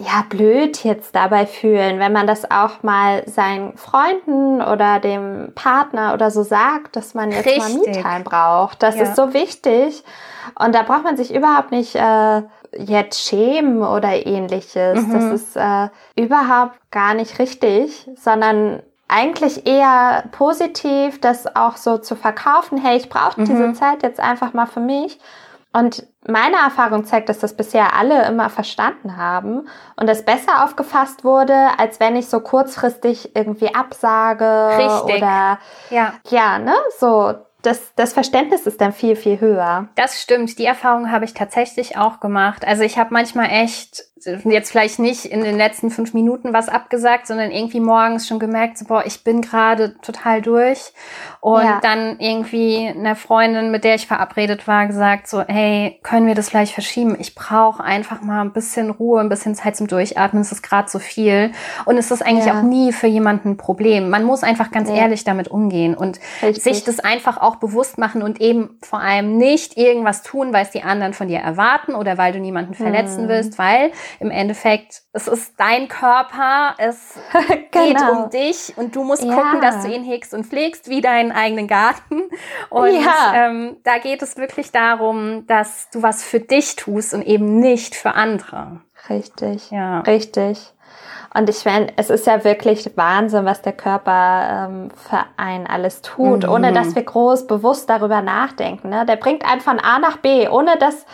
ja, 0.00 0.24
blöd 0.28 0.82
jetzt 0.82 1.14
dabei 1.14 1.46
fühlen, 1.46 2.00
wenn 2.00 2.12
man 2.12 2.26
das 2.26 2.50
auch 2.50 2.82
mal 2.82 3.22
seinen 3.28 3.76
Freunden 3.76 4.60
oder 4.60 4.98
dem 4.98 5.52
Partner 5.54 6.14
oder 6.14 6.32
so 6.32 6.42
sagt, 6.42 6.96
dass 6.96 7.14
man 7.14 7.30
jetzt 7.30 7.46
Richtig. 7.46 7.62
mal 7.62 7.86
Me-Time 7.86 8.24
braucht. 8.24 8.82
Das 8.82 8.96
ja. 8.96 9.02
ist 9.02 9.14
so 9.14 9.32
wichtig. 9.32 10.02
Und 10.58 10.74
da 10.74 10.82
braucht 10.82 11.04
man 11.04 11.16
sich 11.16 11.32
überhaupt 11.32 11.70
nicht 11.70 11.94
äh, 11.94 12.42
jetzt 12.76 13.20
schämen 13.20 13.84
oder 13.84 14.26
ähnliches. 14.26 15.06
Mhm. 15.06 15.12
Das 15.12 15.24
ist 15.24 15.56
äh, 15.56 15.88
überhaupt 16.16 16.74
gar 16.90 17.14
nicht 17.14 17.38
richtig, 17.38 18.08
sondern 18.16 18.82
eigentlich 19.06 19.64
eher 19.64 20.24
positiv, 20.32 21.20
das 21.20 21.54
auch 21.54 21.76
so 21.76 21.98
zu 21.98 22.16
verkaufen. 22.16 22.78
Hey, 22.78 22.96
ich 22.96 23.08
brauche 23.08 23.40
mhm. 23.40 23.44
diese 23.44 23.72
Zeit 23.74 24.02
jetzt 24.02 24.18
einfach 24.18 24.54
mal 24.54 24.66
für 24.66 24.80
mich. 24.80 25.20
Und 25.74 26.06
meine 26.26 26.56
Erfahrung 26.56 27.04
zeigt, 27.04 27.28
dass 27.28 27.40
das 27.40 27.56
bisher 27.56 27.94
alle 27.96 28.26
immer 28.26 28.48
verstanden 28.48 29.16
haben 29.16 29.68
und 29.96 30.08
es 30.08 30.24
besser 30.24 30.64
aufgefasst 30.64 31.24
wurde, 31.24 31.68
als 31.78 31.98
wenn 31.98 32.14
ich 32.16 32.28
so 32.28 32.40
kurzfristig 32.40 33.34
irgendwie 33.36 33.74
absage 33.74 34.78
Richtig. 34.78 35.16
oder 35.16 35.58
ja, 35.90 36.14
ja, 36.30 36.58
ne, 36.58 36.74
so 36.98 37.34
das, 37.64 37.94
das 37.96 38.12
Verständnis 38.12 38.66
ist 38.66 38.80
dann 38.80 38.92
viel, 38.92 39.16
viel 39.16 39.40
höher. 39.40 39.88
Das 39.96 40.20
stimmt. 40.20 40.58
Die 40.58 40.66
Erfahrung 40.66 41.10
habe 41.10 41.24
ich 41.24 41.34
tatsächlich 41.34 41.96
auch 41.96 42.20
gemacht. 42.20 42.66
Also 42.66 42.82
ich 42.82 42.98
habe 42.98 43.12
manchmal 43.12 43.46
echt 43.50 44.04
jetzt 44.44 44.70
vielleicht 44.70 44.98
nicht 44.98 45.24
in 45.24 45.42
den 45.42 45.56
letzten 45.56 45.90
fünf 45.90 46.14
Minuten 46.14 46.52
was 46.52 46.68
abgesagt, 46.68 47.26
sondern 47.26 47.50
irgendwie 47.50 47.80
morgens 47.80 48.26
schon 48.26 48.38
gemerkt, 48.38 48.78
so, 48.78 48.84
boah, 48.86 49.04
ich 49.06 49.24
bin 49.24 49.40
gerade 49.40 49.96
total 50.00 50.42
durch. 50.42 50.92
Und 51.40 51.64
ja. 51.64 51.80
dann 51.82 52.18
irgendwie 52.20 52.88
einer 52.88 53.16
Freundin, 53.16 53.70
mit 53.70 53.84
der 53.84 53.96
ich 53.96 54.06
verabredet 54.06 54.66
war, 54.66 54.86
gesagt, 54.86 55.28
so, 55.28 55.42
hey, 55.46 55.98
können 56.02 56.26
wir 56.26 56.34
das 56.34 56.48
vielleicht 56.48 56.72
verschieben? 56.72 57.16
Ich 57.18 57.34
brauche 57.34 57.82
einfach 57.82 58.22
mal 58.22 58.40
ein 58.40 58.52
bisschen 58.52 58.90
Ruhe, 58.90 59.20
ein 59.20 59.28
bisschen 59.28 59.54
Zeit 59.54 59.76
zum 59.76 59.86
Durchatmen. 59.86 60.42
Es 60.42 60.52
ist 60.52 60.62
gerade 60.62 60.88
so 60.88 60.98
viel. 60.98 61.52
Und 61.84 61.98
es 61.98 62.10
ist 62.10 62.24
eigentlich 62.24 62.46
ja. 62.46 62.58
auch 62.58 62.62
nie 62.62 62.92
für 62.92 63.06
jemanden 63.06 63.50
ein 63.50 63.56
Problem. 63.56 64.10
Man 64.10 64.24
muss 64.24 64.42
einfach 64.42 64.70
ganz 64.70 64.88
ja. 64.88 64.96
ehrlich 64.96 65.24
damit 65.24 65.48
umgehen 65.48 65.94
und 65.94 66.18
Richtig. 66.42 66.62
sich 66.62 66.84
das 66.84 67.00
einfach 67.00 67.38
auch 67.38 67.56
bewusst 67.56 67.98
machen 67.98 68.22
und 68.22 68.40
eben 68.40 68.78
vor 68.82 69.00
allem 69.00 69.36
nicht 69.36 69.76
irgendwas 69.76 70.22
tun, 70.22 70.52
weil 70.52 70.64
es 70.64 70.70
die 70.70 70.82
anderen 70.82 71.12
von 71.12 71.28
dir 71.28 71.38
erwarten 71.38 71.94
oder 71.94 72.18
weil 72.18 72.32
du 72.32 72.40
niemanden 72.40 72.74
verletzen 72.74 73.22
hm. 73.22 73.28
willst, 73.28 73.58
weil 73.58 73.92
im 74.20 74.30
Endeffekt, 74.30 75.02
es 75.12 75.28
ist 75.28 75.54
dein 75.58 75.88
Körper, 75.88 76.74
es 76.78 77.14
genau. 77.70 77.84
geht 77.86 78.00
um 78.00 78.30
dich 78.30 78.72
und 78.76 78.94
du 78.96 79.04
musst 79.04 79.24
ja. 79.24 79.34
gucken, 79.34 79.60
dass 79.60 79.84
du 79.84 79.92
ihn 79.92 80.04
hegst 80.04 80.34
und 80.34 80.46
pflegst 80.46 80.88
wie 80.88 81.00
deinen 81.00 81.32
eigenen 81.32 81.68
Garten. 81.68 82.22
Und 82.70 82.94
ja. 82.94 83.32
ähm, 83.34 83.76
da 83.84 83.98
geht 83.98 84.22
es 84.22 84.36
wirklich 84.36 84.72
darum, 84.72 85.46
dass 85.46 85.88
du 85.90 86.02
was 86.02 86.22
für 86.22 86.40
dich 86.40 86.76
tust 86.76 87.14
und 87.14 87.22
eben 87.22 87.58
nicht 87.60 87.94
für 87.94 88.14
andere. 88.14 88.80
Richtig, 89.08 89.70
ja. 89.70 90.00
richtig. 90.00 90.74
Und 91.36 91.50
ich 91.50 91.64
meine, 91.64 91.88
es 91.96 92.10
ist 92.10 92.28
ja 92.28 92.44
wirklich 92.44 92.96
Wahnsinn, 92.96 93.44
was 93.44 93.60
der 93.60 93.72
Körper 93.72 94.68
ähm, 94.68 94.90
für 94.92 95.24
einen 95.36 95.66
alles 95.66 96.00
tut, 96.00 96.44
mhm. 96.44 96.48
ohne 96.48 96.72
dass 96.72 96.94
wir 96.94 97.02
groß 97.02 97.48
bewusst 97.48 97.90
darüber 97.90 98.22
nachdenken. 98.22 98.90
Ne? 98.90 99.04
Der 99.04 99.16
bringt 99.16 99.44
einen 99.44 99.60
von 99.60 99.80
A 99.80 99.98
nach 99.98 100.18
B, 100.18 100.48
ohne 100.48 100.78
dass 100.78 101.04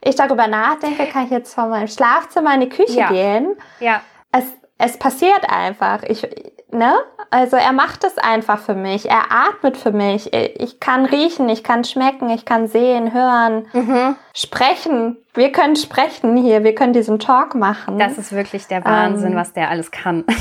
ich 0.00 0.14
darüber 0.16 0.46
nachdenke, 0.46 1.06
kann 1.06 1.24
ich 1.24 1.30
jetzt 1.30 1.54
von 1.54 1.70
meinem 1.70 1.88
Schlafzimmer 1.88 2.54
in 2.54 2.60
die 2.60 2.68
Küche 2.68 2.98
Ja. 3.00 3.08
gehen. 3.08 3.56
Ja, 3.80 4.00
Es, 4.32 4.44
es 4.78 4.96
passiert 4.98 5.50
einfach. 5.50 6.02
Ich, 6.04 6.22
ne? 6.70 6.94
Also 7.30 7.56
er 7.56 7.72
macht 7.72 8.04
es 8.04 8.16
einfach 8.16 8.58
für 8.60 8.74
mich. 8.74 9.08
Er 9.10 9.24
atmet 9.30 9.76
für 9.76 9.92
mich. 9.92 10.32
Ich 10.32 10.80
kann 10.80 11.04
riechen, 11.04 11.48
ich 11.48 11.62
kann 11.64 11.84
schmecken, 11.84 12.30
ich 12.30 12.44
kann 12.44 12.68
sehen, 12.68 13.12
hören, 13.12 13.66
mhm. 13.72 14.16
sprechen. 14.34 15.16
Wir 15.34 15.52
können 15.52 15.76
sprechen 15.76 16.36
hier. 16.36 16.64
Wir 16.64 16.74
können 16.74 16.92
diesen 16.92 17.18
Talk 17.18 17.54
machen. 17.54 17.98
das 17.98 18.16
ist 18.18 18.32
wirklich 18.32 18.66
der 18.66 18.84
Wahnsinn, 18.84 19.32
Ähm, 19.32 19.38
was 19.38 19.52
der 19.52 19.68
alles 19.68 19.90
kann. 19.90 20.24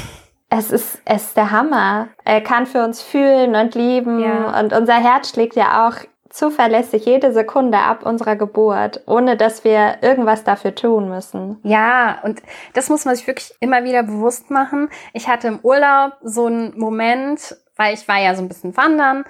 Es 0.50 0.72
ist, 0.72 1.02
es 1.04 1.24
ist 1.26 1.36
der 1.36 1.52
Hammer. 1.52 2.08
Er 2.24 2.40
kann 2.40 2.68
für 2.68 2.82
uns 2.86 3.02
fühlen 3.02 3.54
und 3.54 3.76
lieben. 3.76 4.20
Ja. 4.22 4.58
Und 4.58 4.72
unser 4.72 4.94
Herz 4.94 5.32
schlägt 5.32 5.56
ja 5.58 5.86
auch 5.90 5.96
zuverlässig 6.38 7.06
jede 7.06 7.34
Sekunde 7.34 7.80
ab 7.80 8.06
unserer 8.06 8.36
Geburt, 8.36 9.02
ohne 9.08 9.38
dass 9.38 9.64
wir 9.64 9.98
irgendwas 10.02 10.44
dafür 10.44 10.76
tun 10.76 11.10
müssen. 11.10 11.60
Ja, 11.64 12.20
und 12.24 12.44
das 12.74 12.90
muss 12.90 13.06
man 13.06 13.16
sich 13.16 13.26
wirklich 13.26 13.56
immer 13.60 13.84
wieder 13.84 14.04
bewusst 14.04 14.52
machen. 14.52 14.90
Ich 15.14 15.28
hatte 15.28 15.48
im 15.48 15.60
Urlaub 15.64 16.14
so 16.22 16.46
einen 16.46 16.78
Moment, 16.78 17.58
weil 17.76 17.96
ich 17.96 18.08
war 18.08 18.20
ja 18.20 18.36
so 18.36 18.44
ein 18.44 18.48
bisschen 18.48 18.78
wandern 18.78 19.26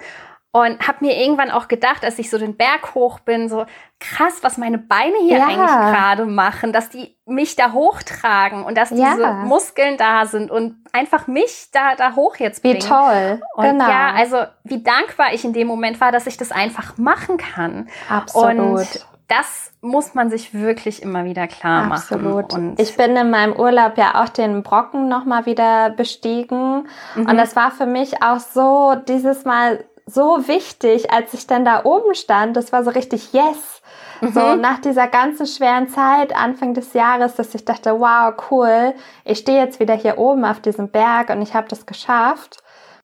und 0.50 0.86
habe 0.88 1.04
mir 1.04 1.16
irgendwann 1.20 1.50
auch 1.50 1.68
gedacht, 1.68 2.04
als 2.04 2.18
ich 2.18 2.30
so 2.30 2.38
den 2.38 2.56
Berg 2.56 2.94
hoch 2.94 3.20
bin, 3.20 3.48
so 3.48 3.66
krass, 4.00 4.38
was 4.42 4.56
meine 4.56 4.78
Beine 4.78 5.16
hier 5.20 5.38
Ja. 5.38 5.46
eigentlich 5.46 5.66
gerade 5.70 6.24
machen, 6.24 6.72
dass 6.72 6.88
die 6.88 7.16
mich 7.26 7.54
da 7.56 7.72
hochtragen 7.72 8.64
und 8.64 8.76
dass 8.78 8.90
Ja. 8.90 9.12
diese 9.14 9.32
Muskeln 9.44 9.96
da 9.98 10.24
sind 10.26 10.50
und 10.50 10.76
einfach 10.92 11.26
mich 11.26 11.68
da, 11.72 11.94
da 11.96 12.14
hoch 12.14 12.36
jetzt 12.36 12.64
Wie 12.64 12.72
bringen. 12.72 12.86
toll. 12.88 13.40
Und 13.56 13.64
genau. 13.64 13.88
ja, 13.88 14.12
also 14.14 14.38
wie 14.64 14.82
dankbar 14.82 15.34
ich 15.34 15.44
in 15.44 15.52
dem 15.52 15.68
Moment 15.68 16.00
war, 16.00 16.12
dass 16.12 16.26
ich 16.26 16.36
das 16.38 16.50
einfach 16.50 16.96
machen 16.96 17.36
kann. 17.36 17.88
Absolut. 18.08 18.48
Und 18.78 19.06
das 19.28 19.72
muss 19.82 20.14
man 20.14 20.30
sich 20.30 20.54
wirklich 20.54 21.02
immer 21.02 21.26
wieder 21.26 21.46
klar 21.46 21.84
machen. 21.84 22.14
Absolut. 22.14 22.54
Und 22.54 22.80
ich 22.80 22.96
bin 22.96 23.14
in 23.14 23.28
meinem 23.28 23.52
Urlaub 23.52 23.98
ja 23.98 24.22
auch 24.22 24.30
den 24.30 24.62
Brocken 24.62 25.08
nochmal 25.08 25.44
wieder 25.44 25.90
bestiegen. 25.90 26.88
Mhm. 27.14 27.26
Und 27.26 27.36
das 27.36 27.54
war 27.54 27.70
für 27.70 27.84
mich 27.84 28.22
auch 28.22 28.38
so 28.38 28.94
dieses 29.06 29.44
Mal 29.44 29.84
so 30.08 30.48
wichtig, 30.48 31.12
als 31.12 31.34
ich 31.34 31.46
dann 31.46 31.64
da 31.64 31.84
oben 31.84 32.14
stand. 32.14 32.56
Das 32.56 32.72
war 32.72 32.82
so 32.84 32.90
richtig 32.90 33.32
yes. 33.32 33.82
So 34.20 34.40
Mhm. 34.40 34.60
nach 34.60 34.80
dieser 34.80 35.06
ganzen 35.06 35.46
schweren 35.46 35.88
Zeit, 35.88 36.34
Anfang 36.34 36.74
des 36.74 36.92
Jahres, 36.92 37.34
dass 37.36 37.54
ich 37.54 37.64
dachte, 37.64 38.00
wow, 38.00 38.34
cool, 38.50 38.94
ich 39.24 39.38
stehe 39.38 39.60
jetzt 39.62 39.78
wieder 39.78 39.94
hier 39.94 40.18
oben 40.18 40.44
auf 40.44 40.60
diesem 40.60 40.88
Berg 40.88 41.30
und 41.30 41.40
ich 41.42 41.54
habe 41.54 41.68
das 41.68 41.86
geschafft. 41.86 42.58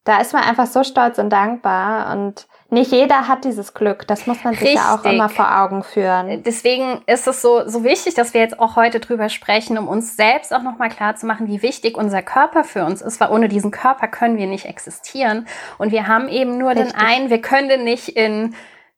Da 0.04 0.20
ist 0.20 0.34
man 0.34 0.42
einfach 0.42 0.66
so 0.66 0.84
stolz 0.84 1.18
und 1.18 1.30
dankbar. 1.30 2.12
Und 2.12 2.46
nicht 2.68 2.92
jeder 2.92 3.26
hat 3.28 3.44
dieses 3.44 3.72
Glück. 3.72 4.06
Das 4.06 4.26
muss 4.26 4.44
man 4.44 4.54
sich 4.54 4.74
ja 4.74 4.94
auch 4.94 5.04
Richtig. 5.04 5.12
immer 5.12 5.28
vor 5.28 5.60
Augen 5.62 5.82
führen. 5.82 6.42
Deswegen 6.42 7.02
ist 7.06 7.26
es 7.26 7.40
so, 7.40 7.66
so 7.66 7.84
wichtig, 7.84 8.14
dass 8.14 8.34
wir 8.34 8.40
jetzt 8.40 8.58
auch 8.58 8.76
heute 8.76 9.00
drüber 9.00 9.28
sprechen, 9.28 9.78
um 9.78 9.88
uns 9.88 10.16
selbst 10.16 10.52
auch 10.52 10.62
nochmal 10.62 10.90
klar 10.90 11.16
zu 11.16 11.24
machen, 11.24 11.46
wie 11.46 11.62
wichtig 11.62 11.96
unser 11.96 12.20
Körper 12.20 12.64
für 12.64 12.84
uns 12.84 13.00
ist, 13.00 13.18
weil 13.20 13.30
ohne 13.30 13.48
diesen 13.48 13.70
Körper 13.70 14.08
können 14.08 14.36
wir 14.36 14.46
nicht 14.46 14.66
existieren. 14.66 15.46
Und 15.78 15.90
wir 15.90 16.06
haben 16.06 16.28
eben 16.28 16.58
nur 16.58 16.70
Richtig. 16.70 16.92
den 16.92 17.00
einen, 17.00 17.30
wir 17.30 17.40
können 17.40 17.68
den 17.68 17.84
nicht 17.84 18.08
in 18.10 18.54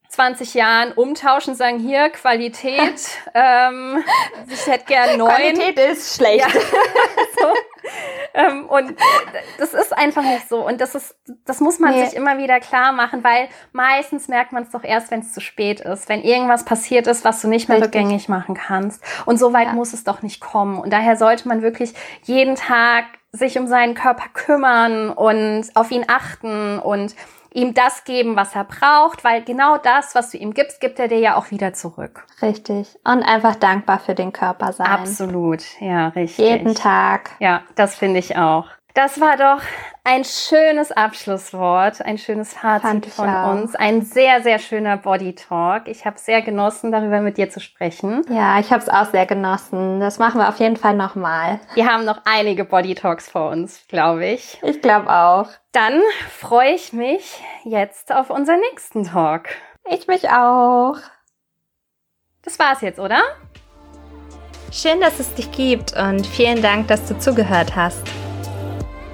20 0.08 0.54
Jahren 0.54 0.92
umtauschen, 0.92 1.54
sagen 1.54 1.78
hier 1.78 2.08
Qualität, 2.10 3.08
ähm, 3.34 4.02
ich 4.48 4.66
hätte 4.66 4.86
gern 4.86 5.18
neun. 5.18 5.28
Qualität 5.28 5.78
ist 5.78 6.16
schlecht. 6.16 6.40
Ja. 6.40 6.48
so. 7.40 7.46
Ähm, 8.34 8.66
und 8.66 8.94
das 9.58 9.74
ist 9.74 9.96
einfach 9.96 10.22
nicht 10.22 10.48
so. 10.48 10.66
Und 10.66 10.80
das 10.80 10.94
ist, 10.94 11.14
das 11.44 11.60
muss 11.60 11.78
man 11.78 11.92
Nee. 11.94 12.04
sich 12.06 12.16
immer 12.16 12.38
wieder 12.38 12.60
klar 12.60 12.92
machen, 12.92 13.22
weil 13.24 13.48
meistens 13.72 14.28
merkt 14.28 14.52
man 14.52 14.64
es 14.64 14.70
doch 14.70 14.84
erst, 14.84 15.10
wenn 15.10 15.20
es 15.20 15.32
zu 15.32 15.40
spät 15.40 15.80
ist, 15.80 16.08
wenn 16.08 16.22
irgendwas 16.22 16.64
passiert 16.64 17.06
ist, 17.06 17.24
was 17.24 17.40
du 17.40 17.48
nicht 17.48 17.68
mehr 17.68 17.78
Richtig. 17.78 17.94
rückgängig 18.00 18.28
machen 18.28 18.54
kannst. 18.54 19.02
Und 19.26 19.38
so 19.38 19.52
weit 19.52 19.68
Ja. 19.68 19.72
muss 19.72 19.92
es 19.92 20.04
doch 20.04 20.22
nicht 20.22 20.40
kommen. 20.40 20.78
Und 20.78 20.92
daher 20.92 21.16
sollte 21.16 21.48
man 21.48 21.62
wirklich 21.62 21.94
jeden 22.24 22.54
Tag 22.56 23.04
sich 23.32 23.58
um 23.58 23.66
seinen 23.66 23.94
Körper 23.94 24.28
kümmern 24.32 25.10
und 25.10 25.64
auf 25.74 25.90
ihn 25.90 26.04
achten 26.08 26.78
und 26.78 27.14
ihm 27.56 27.72
das 27.72 28.04
geben, 28.04 28.36
was 28.36 28.54
er 28.54 28.64
braucht, 28.64 29.24
weil 29.24 29.42
genau 29.42 29.78
das, 29.78 30.14
was 30.14 30.30
du 30.30 30.36
ihm 30.36 30.52
gibst, 30.52 30.80
gibt 30.80 30.98
er 30.98 31.08
dir 31.08 31.18
ja 31.18 31.36
auch 31.36 31.50
wieder 31.50 31.72
zurück. 31.72 32.26
Richtig. 32.42 32.98
Und 33.02 33.22
einfach 33.22 33.56
dankbar 33.56 33.98
für 33.98 34.14
den 34.14 34.32
Körper 34.32 34.72
sein. 34.72 34.86
Absolut, 34.86 35.62
ja, 35.80 36.08
richtig. 36.08 36.46
Jeden 36.46 36.74
Tag. 36.74 37.30
Ja, 37.40 37.62
das 37.74 37.96
finde 37.96 38.20
ich 38.20 38.36
auch. 38.36 38.66
Das 38.96 39.20
war 39.20 39.36
doch 39.36 39.62
ein 40.04 40.24
schönes 40.24 40.90
Abschlusswort, 40.90 42.00
ein 42.00 42.16
schönes 42.16 42.54
Fazit 42.54 43.04
von 43.04 43.28
auch. 43.28 43.52
uns. 43.52 43.74
Ein 43.74 44.00
sehr, 44.00 44.40
sehr 44.40 44.58
schöner 44.58 44.96
Body 44.96 45.34
Talk. 45.34 45.86
Ich 45.86 46.06
habe 46.06 46.18
sehr 46.18 46.40
genossen, 46.40 46.92
darüber 46.92 47.20
mit 47.20 47.36
dir 47.36 47.50
zu 47.50 47.60
sprechen. 47.60 48.24
Ja, 48.30 48.58
ich 48.58 48.72
habe 48.72 48.82
es 48.82 48.88
auch 48.88 49.04
sehr 49.04 49.26
genossen. 49.26 50.00
Das 50.00 50.18
machen 50.18 50.40
wir 50.40 50.48
auf 50.48 50.58
jeden 50.60 50.76
Fall 50.78 50.94
nochmal. 50.94 51.60
Wir 51.74 51.92
haben 51.92 52.06
noch 52.06 52.22
einige 52.24 52.64
Body 52.64 52.94
Talks 52.94 53.28
vor 53.28 53.50
uns, 53.50 53.86
glaube 53.86 54.24
ich. 54.24 54.58
Ich 54.62 54.80
glaube 54.80 55.10
auch. 55.10 55.50
Dann 55.72 56.00
freue 56.30 56.72
ich 56.72 56.94
mich 56.94 57.42
jetzt 57.64 58.14
auf 58.14 58.30
unseren 58.30 58.60
nächsten 58.70 59.04
Talk. 59.04 59.50
Ich 59.90 60.06
mich 60.06 60.30
auch. 60.30 60.96
Das 62.40 62.58
war's 62.58 62.80
jetzt, 62.80 62.98
oder? 62.98 63.20
Schön, 64.72 65.02
dass 65.02 65.20
es 65.20 65.34
dich 65.34 65.52
gibt 65.52 65.94
und 65.94 66.26
vielen 66.26 66.62
Dank, 66.62 66.88
dass 66.88 67.04
du 67.06 67.18
zugehört 67.18 67.76
hast. 67.76 68.08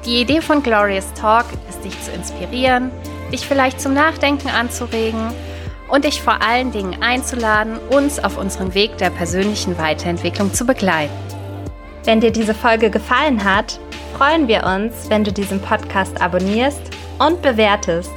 Die 0.05 0.21
Idee 0.21 0.41
von 0.41 0.63
Glorious 0.63 1.13
Talk 1.15 1.47
ist, 1.69 1.85
dich 1.85 2.01
zu 2.03 2.11
inspirieren, 2.11 2.91
dich 3.33 3.47
vielleicht 3.47 3.81
zum 3.81 3.95
Nachdenken 3.95 4.49
anzuregen 4.49 5.33
und 5.89 6.05
dich 6.05 6.21
vor 6.21 6.43
allen 6.43 6.73
Dingen 6.73 7.03
einzuladen, 7.03 7.79
uns 7.91 8.19
auf 8.19 8.37
unserem 8.37 8.75
Weg 8.75 8.99
der 8.99 9.11
persönlichen 9.11 9.79
Weiterentwicklung 9.79 10.53
zu 10.53 10.65
begleiten. 10.65 11.13
Wenn 12.05 12.21
dir 12.21 12.33
diese 12.33 12.55
Folge 12.55 12.91
gefallen 12.91 13.45
hat, 13.45 13.79
freuen 14.17 14.49
wir 14.49 14.65
uns, 14.65 15.09
wenn 15.09 15.23
du 15.23 15.33
diesen 15.33 15.61
Podcast 15.61 16.21
abonnierst 16.21 16.83
und 17.21 17.41
bewertest. 17.41 18.11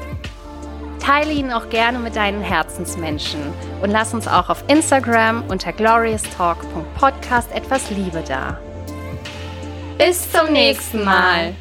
Teile 1.00 1.34
ihn 1.34 1.52
auch 1.52 1.70
gerne 1.70 2.00
mit 2.00 2.16
deinen 2.16 2.42
Herzensmenschen 2.42 3.42
und 3.84 3.92
lass 3.92 4.12
uns 4.16 4.28
auch 4.28 4.50
auf 4.50 4.64
Instagram 4.68 5.44
unter 5.50 5.72
glorioustalk.podcast 5.72 7.52
etwas 7.52 7.92
Liebe 7.92 8.24
da. 8.28 8.58
Bis 10.00 10.32
zum 10.32 10.52
nächsten 10.52 11.04
Mal. 11.04 11.54